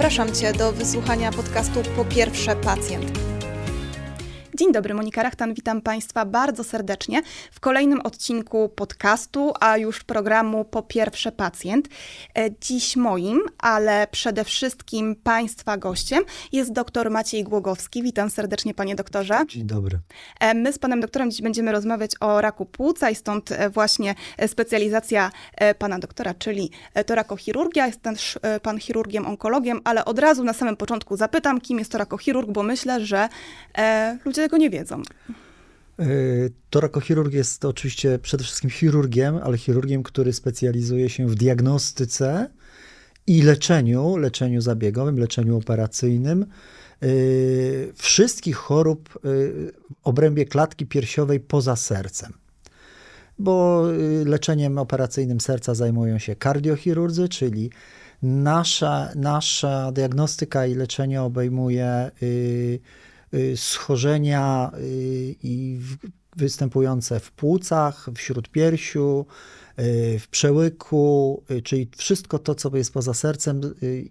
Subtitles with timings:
[0.00, 3.29] Zapraszam Cię do wysłuchania podcastu Po pierwsze pacjent.
[4.60, 10.64] Dzień dobry, Monika Rachtan, witam Państwa bardzo serdecznie w kolejnym odcinku podcastu, a już programu
[10.64, 11.88] Po pierwsze pacjent.
[12.38, 18.02] E, dziś moim, ale przede wszystkim Państwa gościem jest dr Maciej Głogowski.
[18.02, 19.38] Witam serdecznie, Panie doktorze.
[19.48, 19.98] Dzień dobry.
[20.40, 24.14] E, my z Panem doktorem dziś będziemy rozmawiać o raku płuca i stąd e, właśnie
[24.46, 25.30] specjalizacja
[25.78, 26.70] Pana doktora, czyli
[27.06, 27.86] torakochirurgia.
[27.86, 32.50] Jest też Pan chirurgiem, onkologiem, ale od razu na samym początku zapytam, kim jest torakochirurg,
[32.50, 33.28] bo myślę, że
[34.24, 35.02] ludzie tego nie wiedzą.
[35.98, 36.04] E,
[36.70, 42.50] torakochirurg jest oczywiście przede wszystkim chirurgiem, ale chirurgiem, który specjalizuje się w diagnostyce
[43.26, 47.06] i leczeniu, leczeniu zabiegowym, leczeniu operacyjnym e,
[47.94, 49.72] wszystkich chorób e, w
[50.04, 52.32] obrębie klatki piersiowej poza sercem.
[53.38, 53.84] Bo
[54.24, 57.70] leczeniem operacyjnym serca zajmują się kardiochirurdzy, czyli
[58.22, 62.80] nasza, nasza diagnostyka i leczenie obejmuje Y,
[63.56, 65.80] schorzenia y, i
[66.36, 69.26] występujące w płucach, w śródpiersiu,
[69.78, 73.60] y, w przełyku, czyli wszystko to, co jest poza sercem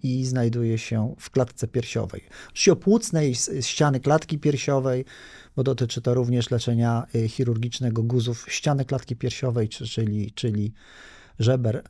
[0.02, 2.24] i znajduje się w klatce piersiowej.
[2.46, 5.04] Oczywiście o płucnej ściany klatki piersiowej,
[5.56, 10.72] bo dotyczy to również leczenia chirurgicznego guzów ściany klatki piersiowej, czyli, czyli
[11.38, 11.82] żeber.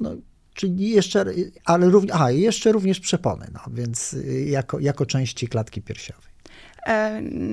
[0.00, 0.16] No,
[0.54, 1.24] czyli jeszcze,
[1.64, 6.31] ale również, a, jeszcze również przepony, no, więc jako, jako części klatki piersiowej.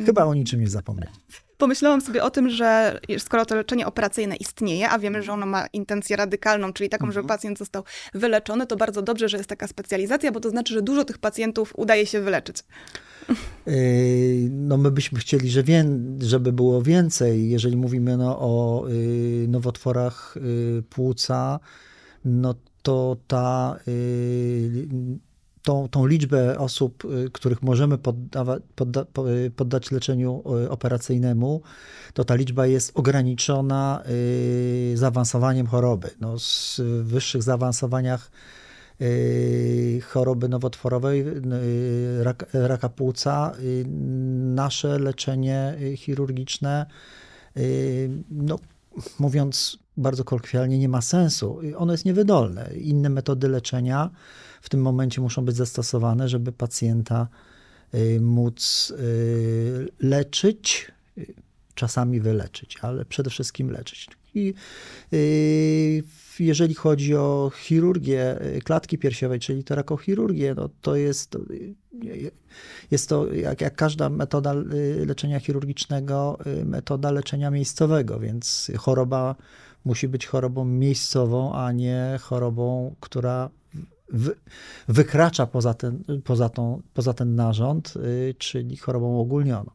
[0.06, 1.16] Chyba o niczym nie zapomniałem.
[1.58, 5.68] Pomyślałam sobie o tym, że skoro to leczenie operacyjne istnieje, a wiemy, że ono ma
[5.74, 7.28] intencję radykalną, czyli taką, żeby mhm.
[7.28, 11.06] pacjent został wyleczony, to bardzo dobrze, że jest taka specjalizacja, bo to znaczy, że dużo
[11.06, 12.58] tych pacjentów udaje się wyleczyć.
[14.50, 15.86] No my byśmy chcieli, że wie,
[16.20, 17.50] żeby było więcej.
[17.50, 21.60] Jeżeli mówimy no, o y, nowotworach y, płuca,
[22.26, 24.88] no to ta y,
[25.64, 29.06] tą, tą liczbę osób, y, których możemy poddawa, podda,
[29.46, 31.62] y, poddać leczeniu y, operacyjnemu,
[32.14, 34.04] to ta liczba jest ograniczona
[34.94, 36.10] zaawansowaniem choroby.
[36.20, 38.32] No, z wyższych zaawansowaniach
[40.08, 41.26] choroby nowotworowej,
[42.22, 43.54] rak, raka płuca,
[44.56, 46.86] nasze leczenie chirurgiczne,
[48.32, 48.60] no,
[49.20, 51.60] mówiąc bardzo kolokwialnie, nie ma sensu.
[51.78, 52.70] Ono jest niewydolne.
[52.78, 54.10] Inne metody leczenia
[54.62, 57.28] w tym momencie muszą być zastosowane, żeby pacjenta
[57.94, 60.92] y, móc y, leczyć,
[61.76, 64.08] czasami wyleczyć, ale przede wszystkim leczyć.
[64.36, 64.54] I
[65.14, 66.04] y,
[66.40, 71.38] jeżeli chodzi o chirurgię klatki piersiowej, czyli torakochirurgię, no to jest,
[72.92, 74.54] jest to jak, jak każda metoda
[75.06, 79.36] leczenia chirurgicznego, metoda leczenia miejscowego, więc choroba
[79.86, 83.50] musi być chorobą miejscową, a nie chorobą, która
[84.88, 89.72] wykracza poza ten, poza, tą, poza ten narząd, y, czyli chorobą ogólnioną.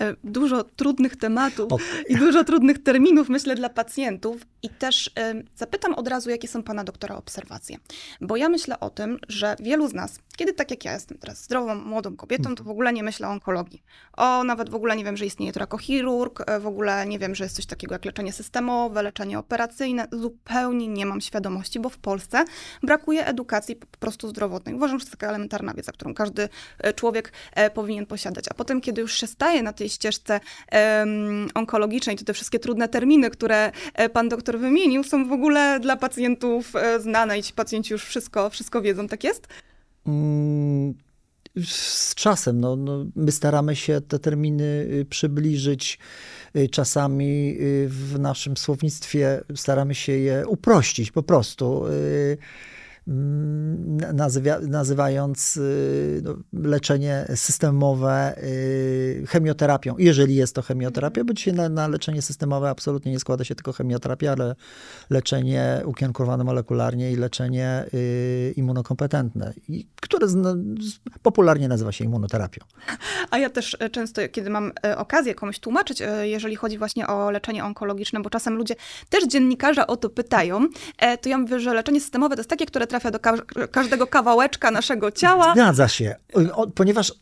[0.00, 4.46] E, dużo trudnych tematów i dużo trudnych terminów, myślę, dla pacjentów.
[4.62, 5.10] I też
[5.56, 7.76] zapytam od razu, jakie są pana doktora obserwacje.
[8.20, 11.44] Bo ja myślę o tym, że wielu z nas, kiedy tak jak ja jestem teraz
[11.44, 12.70] zdrową, młodą kobietą, to w mhm.
[12.70, 13.82] ogóle nie myślę o onkologii.
[14.16, 17.44] O, nawet w ogóle nie wiem, że istnieje torakochirurg, e, w ogóle nie wiem, że
[17.44, 20.08] jest coś takiego jak leczenie systemowe, leczenie operacyjne.
[20.12, 22.44] Zupełnie nie mam świadomości, bo w Polsce
[22.82, 24.74] brakuje edukacji po prostu zdrowotnej.
[24.74, 26.48] Uważam, że to taka elementarna wiedza, którą każdy
[26.96, 27.32] człowiek
[27.74, 28.44] powinien posiadać.
[28.50, 30.40] A potem, kiedy już się staje na tej ścieżce
[30.72, 35.80] um, onkologicznej, to te wszystkie trudne terminy, które e, pan doktor wymienił, są w ogóle
[35.80, 39.48] dla pacjentów e, znane i ci pacjenci już wszystko, wszystko wiedzą, tak jest?
[40.06, 40.94] Mm,
[41.64, 45.98] z czasem, no, no, my staramy się te terminy y, przybliżyć.
[46.56, 51.86] Y, czasami y, w naszym słownictwie staramy się je uprościć po prostu.
[51.86, 52.36] Mm,
[54.12, 61.68] nazywa, nazywając y, no, leczenie systemowe y, chemioterapią, jeżeli jest to chemioterapia, bo dzisiaj na,
[61.68, 64.54] na, leczenie systemowe absolutnie nie składa się tylko chemioterapia, ale
[65.10, 69.52] leczenie ukierunkowane molekularnie i leczenie y, immunokompetentne,
[70.00, 70.26] które
[71.22, 72.64] popularnie nazywa się immunoterapią.
[73.30, 77.06] A ja też e, często, kiedy mam e, okazję komuś tłumaczyć, e, jeżeli chodzi właśnie
[77.06, 78.74] o leczenie onkologiczne, bo czasem ludzie,
[79.08, 80.66] też dziennikarze o to pytają,
[81.20, 83.34] to ja mówię, że leczenie systemowe to jest takie, które trafia do ka
[83.70, 85.52] każdego kawałeczka naszego ciała.
[85.52, 86.16] Zgadza się,
[86.74, 87.14] ponieważ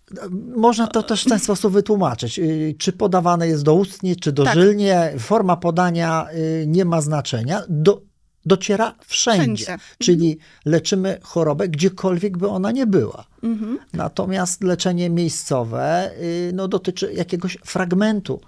[0.56, 2.38] można to też w ten sposób wytłumaczyć.
[2.38, 5.20] Y, czy podawane jest doustnie, czy dożylnie, tak.
[5.20, 7.62] forma podania y, nie ma znaczenia.
[7.69, 8.02] Do,
[8.46, 9.64] dociera wszędzie.
[9.64, 9.84] wszędzie.
[9.98, 13.25] Czyli leczymy chorobę, gdziekolwiek by ona nie była.
[13.42, 13.78] Mhm.
[13.92, 16.10] Natomiast leczenie miejscowe
[16.52, 18.40] no, dotyczy jakiegoś fragmentu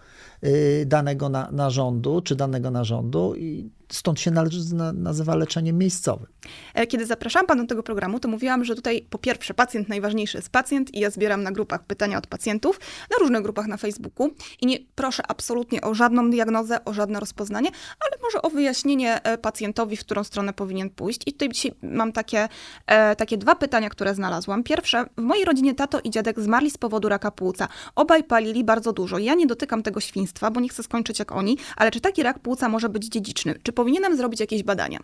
[0.87, 4.31] danego na, narządu, czy danego narządu i stąd się
[4.95, 6.27] nazywa leczeniem miejscowym.
[6.75, 10.39] E, kiedy zapraszałam Pana do tego programu, to mówiłam, że tutaj po pierwsze pacjent najważniejszy
[10.39, 14.31] jest pacjent i ja zbieram na grupach pytania od pacjentów, na różnych grupach na Facebooku
[14.61, 17.71] i nie proszę absolutnie o żadną diagnozę, o żadne rozpoznanie,
[18.01, 21.21] ale może o wyjaśnienie e, pacjentowi, w którą stronę powinien pójść.
[21.27, 22.49] I tutaj dzisiaj mam takie,
[22.87, 24.63] e, takie dwa pytania, które znalazłam.
[24.63, 27.69] Pierwsze, w mojej rodzinie tato i dziadek zmarli z powodu raka płuca.
[27.95, 29.19] Obaj palili bardzo dużo.
[29.19, 32.39] Ja nie dotykam tego świństwa, bo nie chcę skończyć jak oni, ale czy taki rak
[32.39, 33.55] płuca może być dziedziczny?
[33.63, 35.01] Czy powinienem zrobić jakieś badania?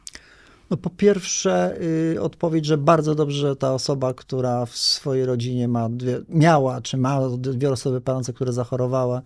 [0.70, 1.78] No po pierwsze
[2.14, 6.80] yy, odpowiedź, że bardzo dobrze, że ta osoba, która w swojej rodzinie ma dwie, miała,
[6.80, 9.20] czy ma dwie osoby palące, które zachorowały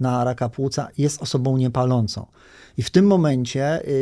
[0.00, 2.26] na raka płuca, jest osobą niepalącą.
[2.78, 3.92] I w tym momencie yy,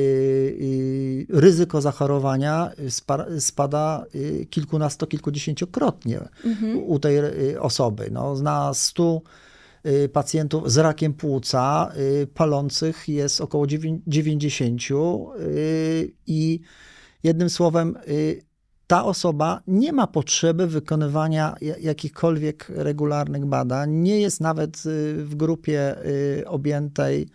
[1.31, 6.77] yy, ryzyko zachorowania spa, spada yy, kilkunasto, kilkudziesięciokrotnie mhm.
[6.77, 8.09] u, u tej y, osoby.
[8.13, 9.50] No, na 100 Y,
[10.13, 11.93] pacjentów z rakiem płuca
[12.23, 13.67] y, palących jest około
[14.07, 14.81] 90
[15.41, 16.61] y, i
[17.23, 17.95] jednym słowem
[18.87, 24.83] ta osoba nie ma potrzeby wykonywania jakichkolwiek regularnych badań, nie jest nawet
[25.17, 25.97] w grupie
[26.47, 27.29] objętej,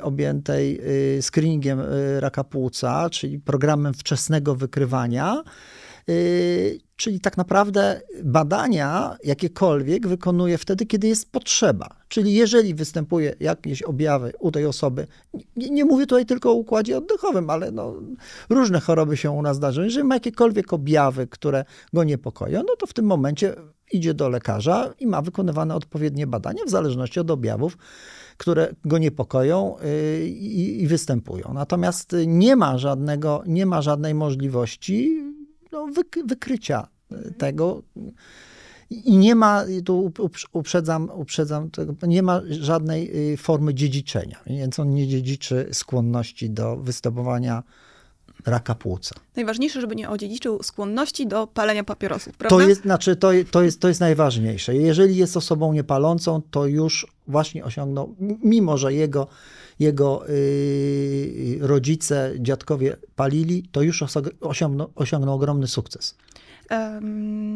[0.00, 0.80] objętej
[1.20, 1.80] screeningiem
[2.18, 5.42] raka płuca, czyli programem wczesnego wykrywania.
[7.00, 11.88] Czyli tak naprawdę badania jakiekolwiek wykonuje wtedy, kiedy jest potrzeba.
[12.08, 15.06] Czyli jeżeli występuje jakieś objawy u tej osoby,
[15.56, 17.94] nie, nie mówię tutaj tylko o układzie oddechowym, ale no,
[18.50, 19.84] różne choroby się u nas zdarzają.
[19.84, 23.54] Jeżeli ma jakiekolwiek objawy, które go niepokoją, no to w tym momencie
[23.92, 27.78] idzie do lekarza i ma wykonywane odpowiednie badania w zależności od objawów,
[28.36, 31.54] które go niepokoją y, i, i występują.
[31.54, 35.30] Natomiast nie ma żadnego, nie ma żadnej możliwości
[35.72, 35.88] no,
[36.24, 37.82] wykrycia e, tego.
[38.90, 40.12] I nie ma, tu
[40.52, 46.76] uprzedzam, uprzedzam tego, nie ma żadnej y, formy dziedziczenia, więc on nie dziedziczy skłonności do
[46.76, 47.62] występowania
[48.46, 49.14] raka płuca.
[49.36, 52.56] Najważniejsze, żeby nie odziedziczył skłonności do palenia papierosów, prawda?
[52.56, 54.76] To jest, znaczy, to, to, jest, to jest najważniejsze.
[54.76, 59.26] Jeżeli jest osobą niepalącą, to już właśnie osiągnął, mimo że jego
[59.80, 64.04] jego y, rodzice, dziadkowie palili, to już
[64.40, 66.16] osiągnął, osiągnął ogromny sukces.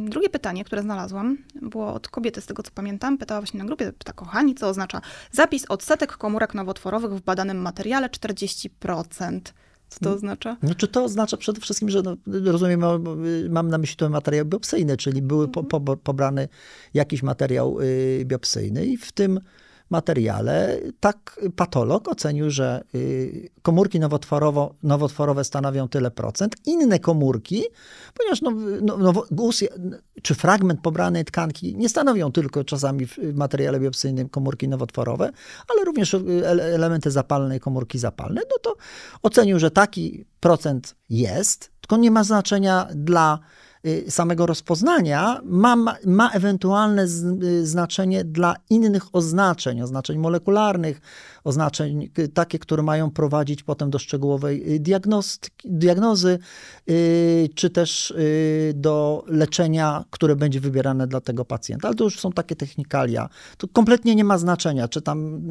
[0.05, 3.19] Drugie pytanie, które znalazłam, było od kobiety, z tego co pamiętam.
[3.19, 5.01] Pytała właśnie na grupie, pyta kochani, co oznacza
[5.33, 9.41] zapis odsetek komórek nowotworowych w badanym materiale 40%.
[9.89, 10.57] Co to oznacza?
[10.63, 12.83] Znaczy to oznacza przede wszystkim, że no, rozumiem,
[13.51, 16.49] mam na myśli to materiał biopsyjny, czyli były po, po, pobrany
[16.95, 19.41] jakiś materiał y, biopsyjny i w tym
[19.95, 20.81] materiale.
[21.01, 24.01] Tak patolog ocenił, że y, komórki
[24.83, 27.63] nowotworowe stanowią tyle procent, inne komórki,
[28.15, 28.51] ponieważ no,
[28.83, 28.97] no,
[29.31, 29.51] no,
[30.23, 35.31] czy fragment pobranej tkanki nie stanowią tylko czasami w materiale biopsyjnym komórki nowotworowe,
[35.69, 38.77] ale również y, elementy zapalne i komórki zapalne, no to
[39.23, 43.39] ocenił, że taki procent jest, tylko nie ma znaczenia dla
[44.09, 45.77] samego rozpoznania ma,
[46.07, 47.07] ma ewentualne
[47.43, 51.01] y, znaczenie dla innych oznaczeń, oznaczeń molekularnych,
[51.45, 54.81] oznaczeń y, takie, które mają prowadzić potem do szczegółowej
[55.65, 56.39] diagnozy,
[57.55, 58.15] czy też
[58.75, 61.89] do leczenia, które będzie wybierane dla tego pacjenta.
[61.89, 63.29] Ale to już są takie technikalia.
[63.59, 65.43] To kompletnie nie ma znaczenia, czy tam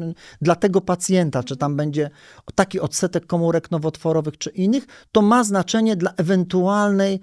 [0.42, 2.10] dla tego pacjenta, czy tam będzie
[2.54, 4.86] taki odsetek komórek nowotworowych, czy innych.
[5.12, 7.20] To ma znaczenie dla ewentualnej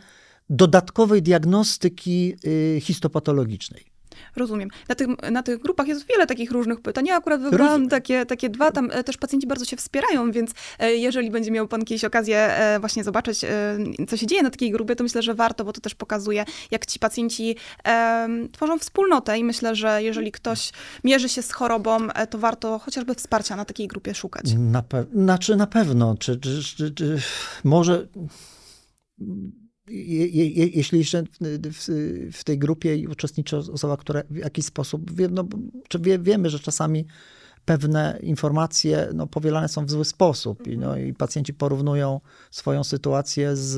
[0.52, 3.92] dodatkowej diagnostyki y, histopatologicznej.
[4.36, 4.70] Rozumiem.
[4.90, 7.06] Na, tych, na tych grupach jest wiele takich różnych pytań.
[7.06, 8.72] Ja akurat wybrałam takie, takie dwa.
[8.72, 12.38] Tam e, też pacjenci bardzo się wspierają, więc e, jeżeli będzie miał pan kiedyś okazję
[12.38, 13.40] e, właśnie zobaczyć,
[14.08, 16.86] co się dzieje na takiej grupie, to myślę, że warto, bo to też pokazuje, jak
[16.86, 17.56] ci pacjenci
[18.52, 20.72] tworzą wspólnotę i myślę, że jeżeli ktoś
[21.04, 21.98] mierzy się z chorobą,
[22.30, 24.46] to warto chociażby wsparcia na takiej grupie szukać.
[24.58, 26.16] Na, pe- znaczy na pewno.
[26.20, 27.22] Czy, czy, czy, czy
[27.64, 28.08] może
[29.88, 31.24] je, je, jeśli jeszcze
[31.64, 31.88] w,
[32.34, 35.48] w, tej grupie uczestniczy osoba, która w jakiś sposób, wie, no,
[35.88, 37.06] czy wie, wiemy, że czasami
[37.66, 42.22] pewne informacje no, powielane są w zły sposób i, no, i pacjenci porównują
[42.52, 43.78] swoją sytuację z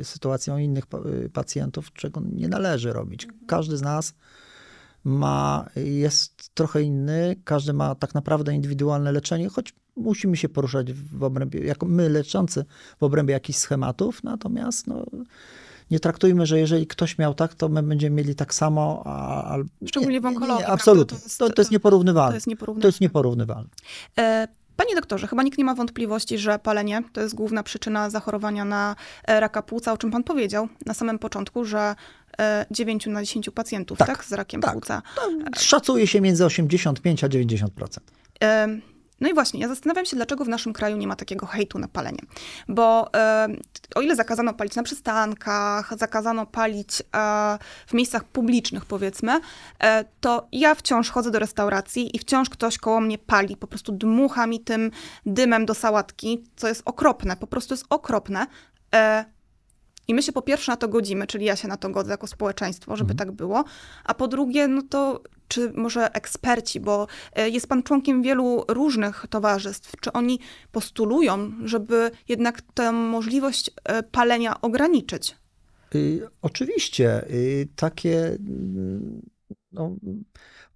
[0.00, 0.84] y, sytuacją innych
[1.32, 3.28] pacjentów, czego nie należy robić.
[3.46, 4.14] Każdy z nas
[5.04, 11.24] ma, jest trochę inny, każdy ma tak naprawdę indywidualne leczenie, choć musimy się poruszać w
[11.24, 12.64] obrębie, jako my leczący,
[13.00, 15.04] w obrębie jakichś schematów, natomiast no,
[15.90, 19.02] nie traktujmy, że jeżeli ktoś miał tak, to my będziemy mieli tak samo.
[19.06, 20.64] A, Szczególnie w onkologii.
[20.64, 21.18] absolutnie.
[21.18, 22.30] To jest, to, to jest nieporównywalne.
[22.30, 22.82] To jest nieporównywalne.
[22.82, 23.68] To jest nieporównywalne.
[24.18, 28.64] E, Panie doktorze, chyba nikt nie ma wątpliwości, że palenie to jest główna przyczyna zachorowania
[28.64, 31.94] na e, raka płuca, o czym pan powiedział na samym początku, że
[32.70, 34.72] 9 e, na 10 pacjentów tak, tak z rakiem tak.
[34.72, 35.02] płuca.
[35.56, 37.68] szacuje się między 85 a 90%.
[39.20, 41.88] No i właśnie, ja zastanawiam się, dlaczego w naszym kraju nie ma takiego hejtu na
[41.88, 42.18] palenie.
[42.68, 43.48] Bo e,
[43.94, 49.40] o ile zakazano palić na przystankach, zakazano palić e, w miejscach publicznych, powiedzmy,
[49.80, 53.92] e, to ja wciąż chodzę do restauracji i wciąż ktoś koło mnie pali, po prostu
[53.92, 54.90] dmucha mi tym
[55.26, 58.46] dymem do sałatki, co jest okropne, po prostu jest okropne.
[60.08, 62.26] I my się po pierwsze na to godzimy, czyli ja się na to godzę jako
[62.26, 63.18] społeczeństwo, żeby mhm.
[63.28, 63.64] tak było.
[64.04, 69.26] A po drugie, no to czy może eksperci, bo e, jest pan członkiem wielu różnych
[69.30, 70.40] towarzystw, czy oni
[70.72, 75.36] postulują, żeby jednak tę możliwość e, palenia ograniczyć?
[75.94, 77.30] Y, oczywiście.
[77.30, 79.22] Y, takie mm,
[79.72, 79.96] no,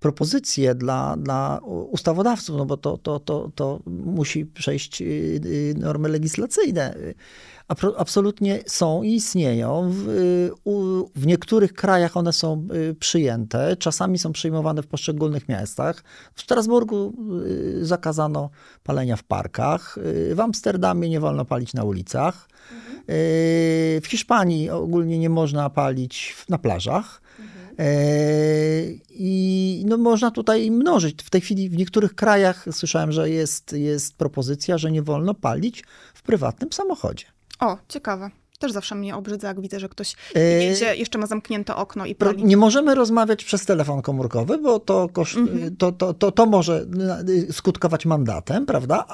[0.01, 6.95] propozycje dla, dla ustawodawców, no bo to, to, to, to musi przejść y, normy legislacyjne
[7.97, 9.91] absolutnie są i istnieją.
[9.91, 10.05] W,
[11.17, 16.05] w, niektórych krajach one są y, przyjęte, czasami są przyjmowane w poszczególnych miastach.
[16.35, 17.15] W Strasburgu
[17.47, 18.51] y, zakazano
[18.83, 19.99] palenia w parkach,
[20.31, 23.05] y, w Amsterdamie nie wolno palić na ulicach, mhm.
[24.03, 27.21] w Hiszpanii ogólnie nie można palić na plażach.
[27.79, 28.99] Mhm.
[29.11, 31.23] I no, można tutaj mnożyć.
[31.23, 35.85] W tej chwili w niektórych krajach słyszałem, że jest, jest propozycja, że nie wolno palić
[36.15, 37.25] w prywatnym samochodzie.
[37.61, 38.31] O, ciekawe.
[38.59, 42.15] Też zawsze mnie obrzydza, jak widzę, że ktoś e, jedzie, jeszcze ma zamknięte okno i
[42.15, 42.45] pali.
[42.45, 45.77] Nie możemy rozmawiać przez telefon komórkowy, bo to, koszt, mhm.
[45.77, 46.87] to, to, to, to może
[47.51, 49.07] skutkować mandatem, prawda?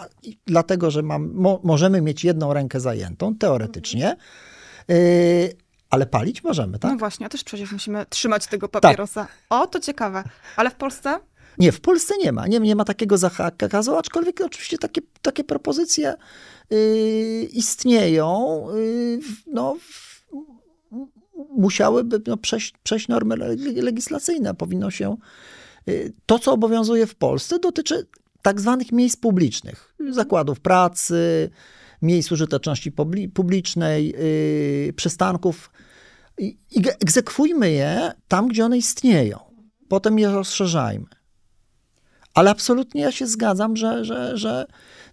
[0.47, 5.63] Dlatego, że mam, mo, możemy mieć jedną rękę zajętą, teoretycznie, mhm.
[5.94, 6.90] Ale palić możemy, tak?
[6.90, 9.22] No właśnie, a też przecież musimy trzymać tego papierosa.
[9.24, 9.36] Tak.
[9.50, 10.24] O, to ciekawe.
[10.56, 11.20] Ale w Polsce?
[11.58, 12.46] Nie, w Polsce nie ma.
[12.46, 16.14] Nie, nie ma takiego zakazu, aczkolwiek oczywiście takie, takie propozycje
[16.72, 19.76] Y, istnieją, y, no,
[21.50, 23.36] musiałyby no, przejść, przejść normy
[23.76, 24.54] legislacyjne.
[24.54, 25.16] Powinno się.
[25.88, 28.06] Y, to, co obowiązuje w Polsce, dotyczy
[28.42, 31.50] tak zwanych miejsc publicznych, zakładów pracy,
[32.04, 32.92] miejsc użyteczności
[33.34, 34.14] publicznej,
[34.96, 35.70] przystanków.
[36.38, 36.56] I
[37.02, 39.38] egzekwujmy je tam, gdzie one istnieją.
[39.88, 41.06] Potem je rozszerzajmy.
[42.34, 44.66] Ale absolutnie ja się zgadzam, że, że, że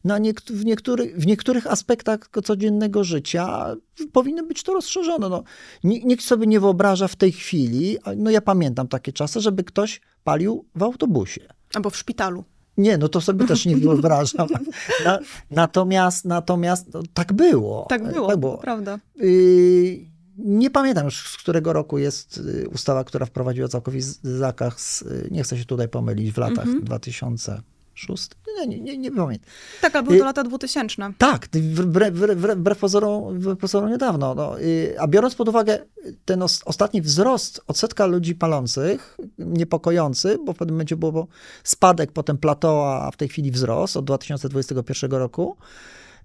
[0.03, 3.75] na niekt w, niektórych, w niektórych aspektach codziennego życia
[4.13, 5.29] powinno być to rozszerzone.
[5.29, 5.43] No,
[5.83, 10.65] nikt sobie nie wyobraża w tej chwili, no ja pamiętam takie czasy, żeby ktoś palił
[10.75, 11.41] w autobusie.
[11.73, 12.43] Albo w szpitalu.
[12.77, 14.47] Nie, no to sobie też nie wyobrażam.
[15.05, 15.19] Na,
[15.51, 17.85] natomiast natomiast no, tak było.
[17.89, 18.57] Tak było, tak było.
[18.57, 18.99] prawda.
[19.21, 25.27] Y nie pamiętam już, z którego roku jest y, ustawa, która wprowadziła całkowity zakaz, y,
[25.31, 26.83] nie chcę się tutaj pomylić, w latach mm -hmm.
[26.83, 27.61] 2000
[27.93, 28.35] szósty?
[28.67, 29.49] Nie, nie, nie, pamiętam.
[29.81, 31.13] Tak, ale były to lata 2000.
[31.17, 34.35] Tak, wbrew, wbrew, wbrew, pozorom, wbrew pozorom niedawno.
[34.35, 34.55] No.
[34.99, 35.79] A biorąc pod uwagę
[36.25, 41.27] ten ostatni wzrost odsetka ludzi palących, niepokojący, bo w pewnym momencie było
[41.63, 45.57] spadek, potem plateau, a w tej chwili wzrost od 2021 roku,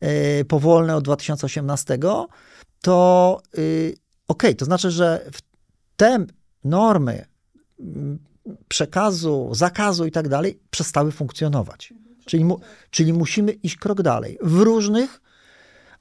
[0.01, 0.09] yy,
[0.45, 1.99] powolny od 2018,
[2.83, 3.95] to okej,
[4.29, 5.31] okay, to znaczy, że
[5.97, 6.27] te
[6.65, 7.27] normy
[8.69, 11.95] przekazu, zakazu i tak dalej przestały funkcjonować.
[12.25, 12.61] Czyli, mu,
[12.91, 15.21] czyli musimy iść krok dalej w różnych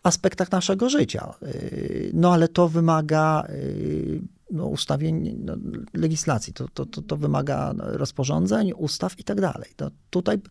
[0.03, 1.33] aspektach naszego życia.
[1.43, 4.21] Y, no ale to wymaga y,
[4.51, 5.57] no, ustawień no,
[5.93, 9.69] legislacji, to, to, to, to, wymaga rozporządzeń, ustaw i tak dalej.
[9.75, 10.41] To tutaj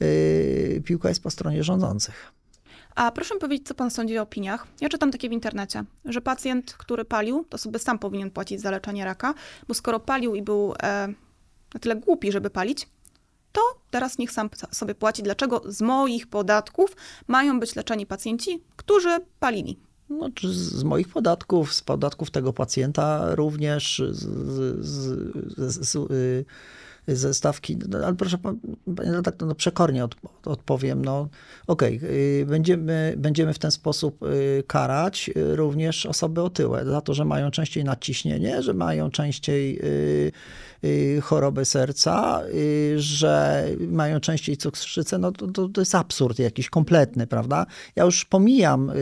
[0.00, 2.32] yy, piłka jest po stronie rządzących.
[2.96, 4.66] A proszę powiedzieć, co pan sądzi o opiniach?
[4.80, 8.70] Ja czytam takie w internecie, że pacjent, który palił, to sobie sam powinien płacić za
[8.70, 9.34] leczenie raka,
[9.68, 11.08] bo skoro palił i był e,
[11.74, 12.88] na tyle głupi, żeby palić,
[13.52, 13.60] to
[13.90, 15.22] teraz niech sam sobie płaci.
[15.22, 19.78] Dlaczego z moich podatków mają być leczeni pacjenci, którzy palili?
[20.08, 24.24] No, z moich podatków, z podatków tego pacjenta również, z,
[24.86, 26.44] z, z, y,
[27.08, 28.38] ze stawki, no, ale proszę,
[28.96, 31.28] panie tak no, przekornie od, odpowiem, no.
[31.66, 37.14] Okej, okay, będziemy, będziemy w ten sposób y, karać y, również osoby otyłe za to,
[37.14, 39.80] że mają częściej nadciśnienie, że mają częściej
[40.84, 42.42] y, chorobę serca,
[42.96, 47.66] że mają częściej cukrzycę, no to, to, to jest absurd jakiś kompletny, prawda?
[47.96, 48.92] Ja już pomijam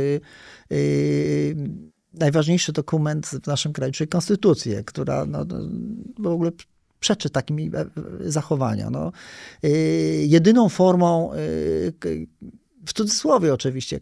[2.14, 5.58] najważniejszy dokument w naszym kraju, czyli konstytucję, która no, no
[6.18, 6.50] w ogóle
[7.04, 7.84] przeczy takim e,
[8.20, 8.90] zachowania.
[8.90, 9.12] No.
[9.64, 12.26] Y, jedyną formą y,
[12.86, 14.00] w cudzysłowie oczywiście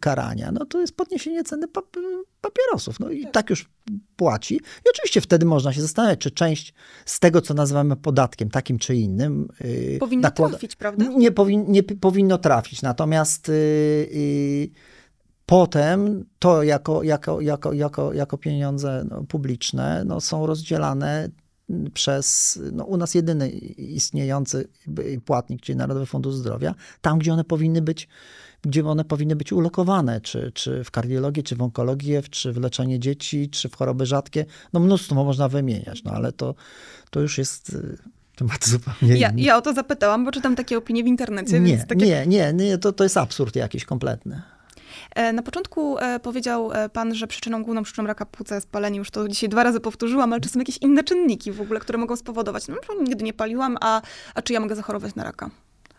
[0.00, 1.66] karania, no to jest podniesienie ceny
[2.40, 3.00] papierosów.
[3.00, 3.32] No i tak.
[3.32, 3.70] tak już
[4.16, 4.54] płaci.
[4.56, 8.94] I oczywiście wtedy można się zastanawiać, czy część z tego, co nazywamy podatkiem, takim czy
[8.94, 9.48] innym...
[9.64, 10.50] Y, powinno nakłada...
[10.50, 11.04] trafić, prawda?
[11.16, 12.82] Nie, powin, nie powinno trafić.
[12.82, 14.70] Natomiast yy,
[15.46, 21.28] potem to jako, jako, jako, jako, jako pieniądze no, publiczne no, są rozdzielane
[21.94, 24.68] przez no, u nas jedyny istniejący
[25.24, 28.08] płatnik, czyli Narodowy Fundusz Zdrowia, tam, gdzie one powinny być,
[28.62, 33.00] gdzie one powinny być ulokowane, czy, czy w kardiologię, czy w onkologię, czy w leczenie
[33.00, 34.46] dzieci, czy w choroby rzadkie.
[34.72, 36.54] No mnóstwo można wymieniać, no ale to,
[37.10, 37.98] to już jest y,
[38.36, 41.60] temat zupełnie ja, ja o to zapytałam, bo czytam takie opinie w internecie.
[41.60, 42.06] Nie, takie...
[42.06, 44.42] nie, nie, nie, to, to jest absurd jakiś kompletny.
[45.14, 48.98] E, na początku e, powiedział e, pan, że przyczyną główną przyczyną raka płuca jest palenie.
[48.98, 51.98] Już to dzisiaj dwa razy powtórzyłam, ale czy są jakieś inne czynniki w ogóle, które
[51.98, 52.68] mogą spowodować?
[52.68, 54.02] No, nigdy nie paliłam, a,
[54.34, 55.50] a czy ja mogę zachorować na raka?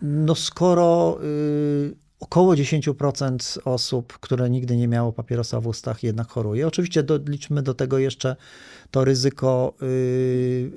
[0.01, 6.67] No skoro y, około 10% osób, które nigdy nie miało papierosa w ustach, jednak choruje.
[6.67, 8.35] Oczywiście do, liczmy do tego jeszcze
[8.91, 9.73] to ryzyko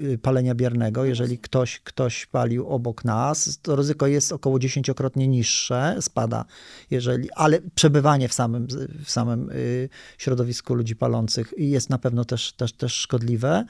[0.00, 1.04] yy, palenia biernego.
[1.04, 6.45] Jeżeli ktoś, ktoś palił obok nas, to ryzyko jest około dziesięciokrotnie niższe, spada,
[6.90, 8.66] jeżeli, ale przebywanie w samym,
[9.04, 13.64] w samym yy, środowisku ludzi palących jest na pewno też, też, też szkodliwe.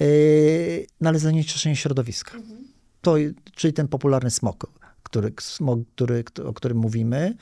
[0.00, 2.34] Yy, no ale zanieczyszczenie środowiska.
[2.34, 2.60] Mhm.
[3.00, 3.14] To,
[3.54, 4.79] czyli ten popularny smog
[5.10, 7.34] który, smog, który, o którym mówimy.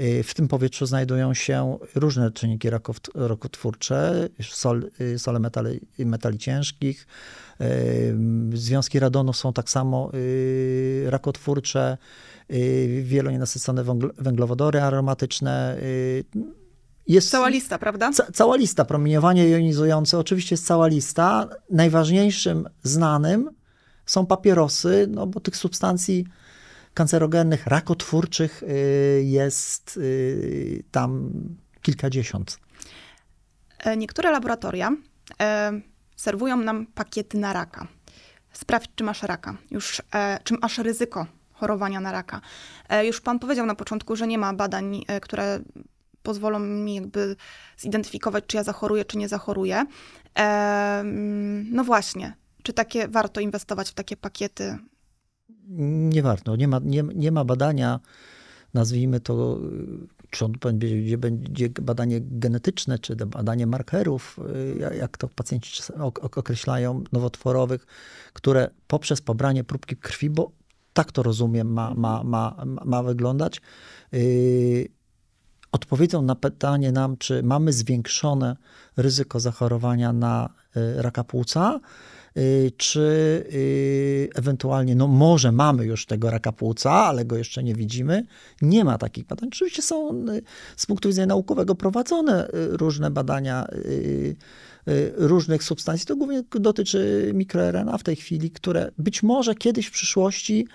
[0.00, 2.70] Y, w tym powietrzu znajdują się różne czynniki
[3.14, 7.06] rakotwórcze, sol, y, sole metali, metali ciężkich.
[7.60, 8.16] Y,
[8.54, 10.10] związki radonu są tak samo
[11.06, 11.98] rakotwórcze,
[13.02, 13.84] wielonienasycone
[14.18, 15.78] węglowodory aromatyczne.
[17.06, 18.12] Jest cała lista, prawda?
[18.12, 18.84] Ca, cała lista.
[18.84, 21.48] Promieniowanie jonizujące, oczywiście jest cała lista.
[21.70, 23.50] Najważniejszym znanym
[24.06, 26.24] są papierosy, no bo tych substancji
[26.98, 31.30] kancerogennych, rakotwórczych y, jest y, tam
[31.82, 32.58] kilkadziesiąt.
[33.78, 34.90] E, niektóre laboratoria
[35.40, 35.80] e,
[36.16, 37.86] serwują nam pakiety na raka.
[38.52, 42.40] Sprawdź, czy masz raka, już, e, czy masz ryzyko chorowania na raka.
[43.04, 45.60] Już pan powiedział na początku, że nie ma badań, które
[46.22, 47.36] pozwolą mi jakby
[47.76, 49.84] zidentyfikować, czy ja zachoruję, czy nie zachoruję.
[51.64, 54.78] No właśnie, czy takie warto inwestować w takie pakiety
[55.68, 56.56] nie warto.
[56.56, 58.00] Nie ma, nie, nie ma badania,
[58.74, 59.58] nazwijmy to,
[60.30, 64.38] czy on będzie, będzie badanie genetyczne, czy badanie markerów,
[64.90, 65.82] y, jak to pacjenci
[66.20, 67.86] określają, nowotworowych,
[68.32, 70.50] które poprzez pobranie próbki krwi, bo
[70.92, 73.60] tak to rozumiem, ma, ma, ma, ma wyglądać,
[74.12, 74.88] yy,
[75.72, 78.56] odpowiedzą na pytanie nam, czy mamy zwiększone
[78.96, 81.80] ryzyko zachorowania na y, raka płuca,
[82.76, 83.00] czy
[83.52, 88.26] y, ewentualnie, no może mamy już tego raka płuca, ale go jeszcze nie widzimy.
[88.62, 89.48] Nie ma takich badań.
[89.48, 90.42] Oczywiście są y,
[90.76, 93.66] z punktu widzenia naukowego prowadzone różne badania
[95.16, 96.06] różnych substancji.
[96.06, 100.66] To głównie dotyczy mikroRNA w tej chwili, które być może kiedyś w przyszłości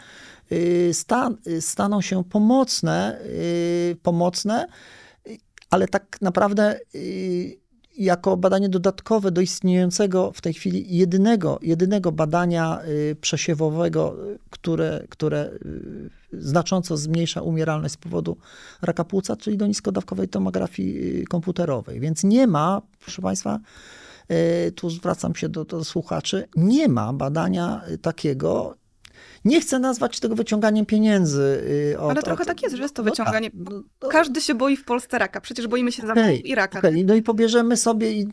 [0.91, 3.19] stan, staną się pomocne,
[4.03, 4.67] pomocne,
[5.69, 6.79] ale tak naprawdę
[7.97, 14.15] jako badanie dodatkowe do istniejącego w tej chwili jedynego, jedynego badania y, przesiewowego,
[14.49, 15.49] które, które
[16.33, 18.37] y, znacząco zmniejsza umieralność z powodu
[18.81, 21.99] raka płuca, czyli do niskodawkowej tomografii y, komputerowej.
[21.99, 23.59] Więc nie ma, proszę Państwa,
[24.75, 28.75] tu zwracam się do, do słuchaczy, nie ma badania takiego,
[29.45, 31.63] nie chcę nazwać tego wyciąganiem pieniędzy.
[31.91, 33.51] Y, od, Ale trochę od, tak jest, że jest to no wyciąganie.
[34.01, 35.41] No, Każdy się boi w Polsce raka.
[35.41, 36.79] Przecież boimy się okay, i raka.
[36.79, 37.03] Okay.
[37.05, 38.27] No i pobierzemy sobie i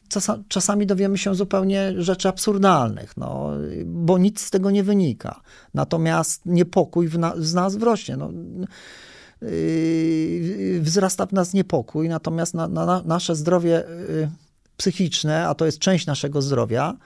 [0.49, 3.51] czasami dowiemy się zupełnie rzeczy absurdalnych, no,
[3.87, 5.41] bo nic z tego nie wynika.
[5.75, 8.17] Natomiast niepokój w, na, w nas wrośnie.
[8.17, 8.31] No,
[9.43, 14.29] yy, wzrasta w nas niepokój, natomiast na, na nasze zdrowie yy,
[14.77, 16.97] psychiczne, a to jest część naszego zdrowia,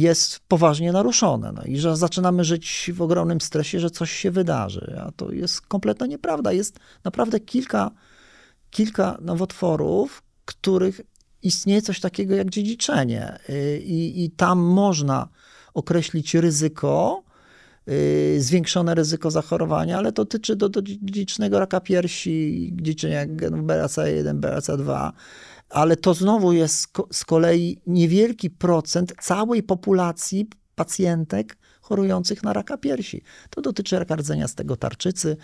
[0.00, 1.52] jest poważnie naruszone.
[1.52, 5.00] No i że zaczynamy żyć w ogromnym stresie, że coś się wydarzy.
[5.06, 6.52] A to jest kompletna nieprawda.
[6.52, 7.90] Jest naprawdę kilka,
[8.70, 11.00] kilka nowotworów, których
[11.42, 13.38] istnieje coś takiego jak dziedziczenie.
[13.50, 15.28] Y, I, i tam można
[15.74, 17.22] określić ryzyko,
[17.88, 24.40] y, zwiększone ryzyko zachorowania, ale to dotyczy do, do dziedzicznego raka piersi, dziedziczenia genów BRCA1,
[24.40, 25.12] BRCA2,
[25.72, 33.22] ale to znowu jest z kolei niewielki procent całej populacji pacjentek chorujących na raka piersi.
[33.50, 35.36] To dotyczy raka rdzenia z tego tarczycy,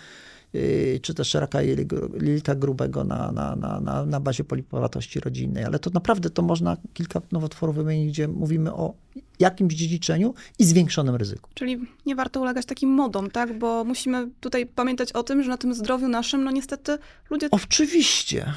[1.01, 5.63] czy też raka jelita grubego na, na, na, na bazie polipowatości rodzinnej.
[5.63, 8.93] Ale to naprawdę to można kilka nowotworów wymienić, gdzie mówimy o
[9.39, 11.49] jakimś dziedziczeniu i zwiększonym ryzyku.
[11.53, 13.59] Czyli nie warto ulegać takim modom, tak?
[13.59, 16.97] Bo musimy tutaj pamiętać o tym, że na tym zdrowiu naszym, no niestety
[17.29, 17.47] ludzie...
[17.51, 18.53] Oczywiście.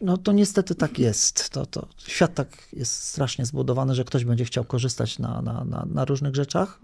[0.00, 1.50] No to niestety tak jest.
[1.50, 5.86] To, to świat tak jest strasznie zbudowany, że ktoś będzie chciał korzystać na, na, na,
[5.90, 6.80] na różnych rzeczach